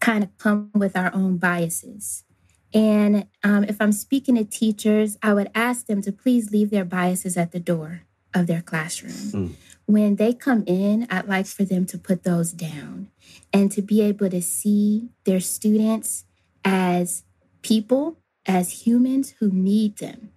[0.00, 2.24] kind of come with our own biases.
[2.72, 6.84] And um, if I'm speaking to teachers, I would ask them to please leave their
[6.84, 8.02] biases at the door
[8.34, 9.12] of their classroom.
[9.12, 9.52] Mm.
[9.86, 13.10] When they come in, I'd like for them to put those down
[13.52, 16.24] and to be able to see their students
[16.64, 17.24] as
[17.62, 20.30] people, as humans who need them.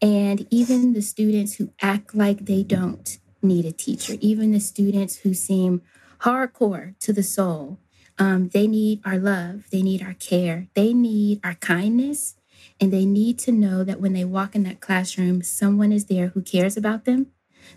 [0.00, 5.16] And even the students who act like they don't need a teacher, even the students
[5.16, 5.82] who seem
[6.20, 7.78] hardcore to the soul,
[8.18, 12.36] um, they need our love, they need our care, they need our kindness,
[12.80, 16.28] and they need to know that when they walk in that classroom, someone is there
[16.28, 17.28] who cares about them,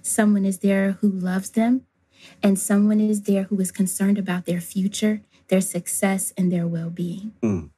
[0.01, 1.85] someone is there who loves them,
[2.41, 6.89] and someone is there who is concerned about their future, their success, and their well
[6.89, 7.33] being.
[7.41, 7.71] Mm.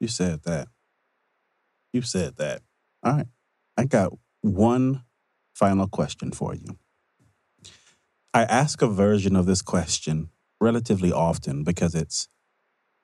[0.00, 0.68] You said that.
[1.92, 2.62] You said that.
[3.02, 3.26] All right.
[3.76, 5.04] I got one
[5.54, 6.78] final question for you.
[8.34, 10.30] I ask a version of this question
[10.60, 12.28] relatively often because it's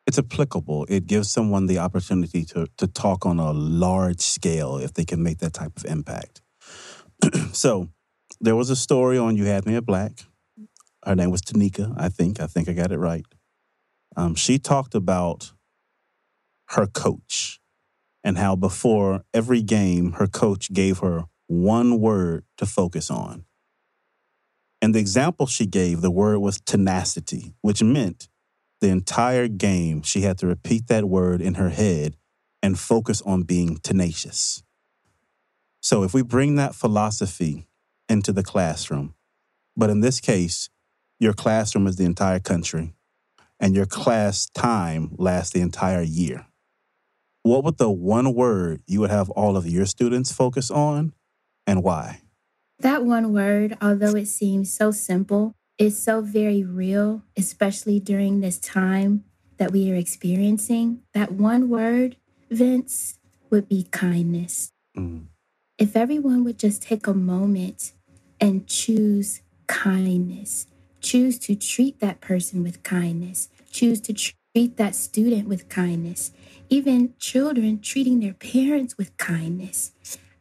[0.07, 0.84] it's applicable.
[0.90, 5.22] It gives someone the opportunity to to talk on a large scale if they can
[5.22, 6.42] make that type of impact.
[7.53, 7.88] so
[8.41, 10.24] there was a story on You Had Me at Black.
[11.05, 12.41] Her name was Tanika, I think.
[12.41, 13.26] I think I got it right.
[14.16, 15.53] Um, she talked about
[16.70, 17.61] her coach
[18.22, 23.45] and how before every game, her coach gave her one word to focus on.
[24.80, 28.28] And the example she gave, the word was tenacity, which meant
[28.80, 32.16] the entire game she had to repeat that word in her head
[32.62, 34.62] and focus on being tenacious.
[35.80, 37.66] So if we bring that philosophy
[38.09, 39.15] into the classroom,
[39.77, 40.69] but in this case,
[41.19, 42.95] your classroom is the entire country
[43.61, 46.47] and your class time lasts the entire year.
[47.43, 51.13] What would the one word you would have all of your students focus on
[51.67, 52.21] and why?
[52.81, 58.59] That one word, although it seems so simple, is so very real, especially during this
[58.59, 59.25] time
[59.59, 61.03] that we are experiencing.
[61.13, 62.17] That one word,
[62.51, 63.19] Vince,
[63.51, 64.71] would be kindness.
[64.97, 65.27] Mm.
[65.77, 67.95] If everyone would just take a moment
[68.41, 70.66] and choose kindness,
[71.01, 76.31] choose to treat that person with kindness, choose to treat that student with kindness,
[76.68, 79.93] even children treating their parents with kindness,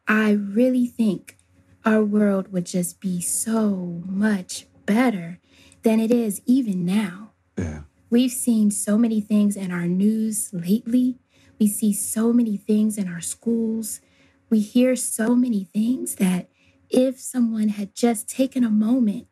[0.07, 1.37] I really think
[1.83, 5.39] our world would just be so much better
[5.81, 7.31] than it is even now.
[7.57, 7.81] Yeah.
[8.11, 11.17] We've seen so many things in our news lately.
[11.59, 13.99] We see so many things in our schools.
[14.53, 16.47] We hear so many things that
[16.87, 19.25] if someone had just taken a moment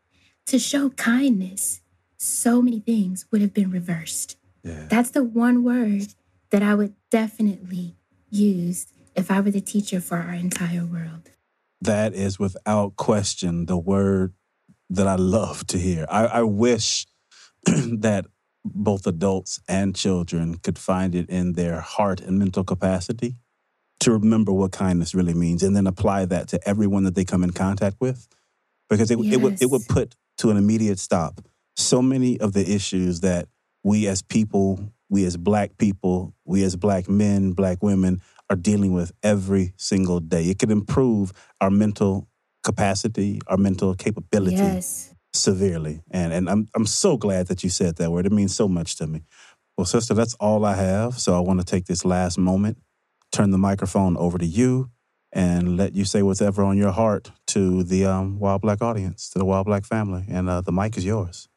[0.47, 1.82] to show kindness,
[2.17, 4.36] so many things would have been reversed.
[4.63, 4.88] Yeah.
[4.89, 6.07] That's the one word
[6.49, 7.97] that I would definitely
[8.32, 11.30] use if I were the teacher for our entire world
[11.82, 14.34] that is without question the word
[14.89, 16.07] that I love to hear.
[16.09, 17.05] I, I wish
[17.65, 18.26] that
[18.65, 23.36] both adults and children could find it in their heart and mental capacity
[24.02, 27.43] to remember what kindness really means and then apply that to everyone that they come
[27.43, 28.28] in contact with
[28.89, 29.34] because it, yes.
[29.34, 31.41] it would it would put to an immediate stop
[31.78, 33.47] so many of the issues that
[33.84, 38.22] we as people we as black people we as black men black women
[38.52, 40.43] are dealing with every single day.
[40.43, 41.32] It could improve
[41.62, 42.28] our mental
[42.64, 45.16] capacity, our mental capability yes.
[45.34, 46.02] severely.
[46.12, 48.26] And and I'm I'm so glad that you said that word.
[48.26, 49.24] It means so much to me.
[49.78, 51.18] Well, sister, that's all I have.
[51.18, 52.78] So I want to take this last moment,
[53.32, 54.90] turn the microphone over to you,
[55.34, 59.40] and let you say whatever on your heart to the um, While Black audience, to
[59.40, 60.26] the While Black family.
[60.30, 61.48] And uh, the mic is yours.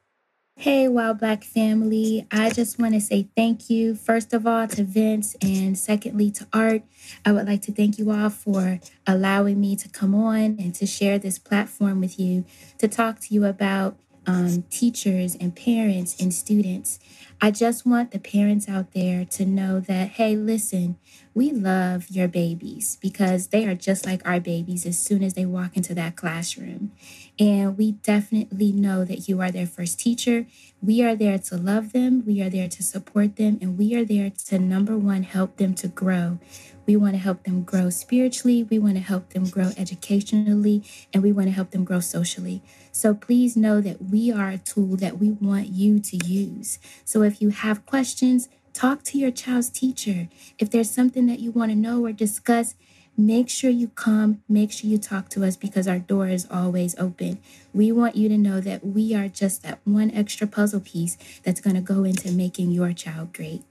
[0.57, 2.29] Hey, Wild Black family.
[2.31, 6.47] I just want to say thank you, first of all, to Vince, and secondly, to
[6.53, 6.83] Art.
[7.25, 10.87] I would like to thank you all for allowing me to come on and to
[10.87, 12.45] share this platform with you
[12.79, 16.99] to talk to you about um, teachers and parents and students.
[17.41, 20.97] I just want the parents out there to know that, hey, listen,
[21.35, 25.45] we love your babies because they are just like our babies as soon as they
[25.45, 26.93] walk into that classroom.
[27.39, 30.47] And we definitely know that you are their first teacher.
[30.81, 34.05] We are there to love them, we are there to support them, and we are
[34.05, 36.39] there to number one, help them to grow.
[36.87, 40.83] We want to help them grow spiritually, we want to help them grow educationally,
[41.13, 42.63] and we want to help them grow socially.
[42.93, 46.79] So please know that we are a tool that we want you to use.
[47.05, 50.29] So if you have questions, talk to your child's teacher.
[50.59, 52.75] If there's something that you want to know or discuss,
[53.17, 56.99] make sure you come, make sure you talk to us because our door is always
[56.99, 57.39] open.
[57.73, 61.61] We want you to know that we are just that one extra puzzle piece that's
[61.61, 63.63] going to go into making your child great.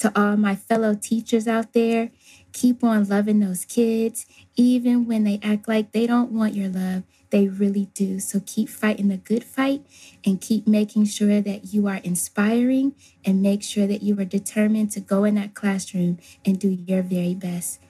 [0.00, 2.10] To all my fellow teachers out there,
[2.54, 4.24] keep on loving those kids,
[4.56, 7.02] even when they act like they don't want your love.
[7.30, 8.20] They really do.
[8.20, 9.84] So keep fighting the good fight
[10.24, 12.94] and keep making sure that you are inspiring
[13.24, 17.02] and make sure that you are determined to go in that classroom and do your
[17.02, 17.80] very best.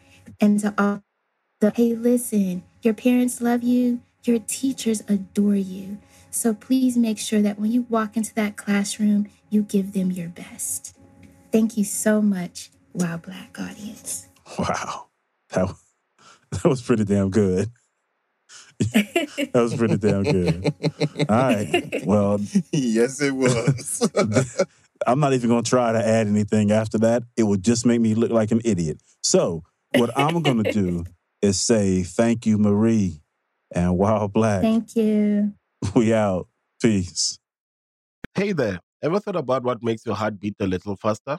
[0.40, 1.02] And to all
[1.60, 5.98] the, hey, listen, your parents love you, your teachers adore you.
[6.30, 10.28] So please make sure that when you walk into that classroom, you give them your
[10.28, 10.96] best.
[11.52, 14.28] Thank you so much, While Black audience.
[14.58, 15.06] Wow.
[15.50, 15.74] That,
[16.50, 17.70] that was pretty damn good.
[18.78, 20.74] that was pretty damn good.
[21.28, 22.02] All right.
[22.04, 22.40] Well,
[22.72, 24.10] yes, it was.
[25.06, 27.22] I'm not even going to try to add anything after that.
[27.36, 29.00] It would just make me look like an idiot.
[29.22, 29.62] So,
[29.94, 31.04] what I'm going to do
[31.40, 33.20] is say thank you, Marie
[33.74, 34.62] and While Black.
[34.62, 35.54] Thank you.
[35.94, 36.48] We out.
[36.82, 37.38] Peace.
[38.34, 38.80] Hey there.
[39.02, 41.38] Ever thought about what makes your heart beat a little faster?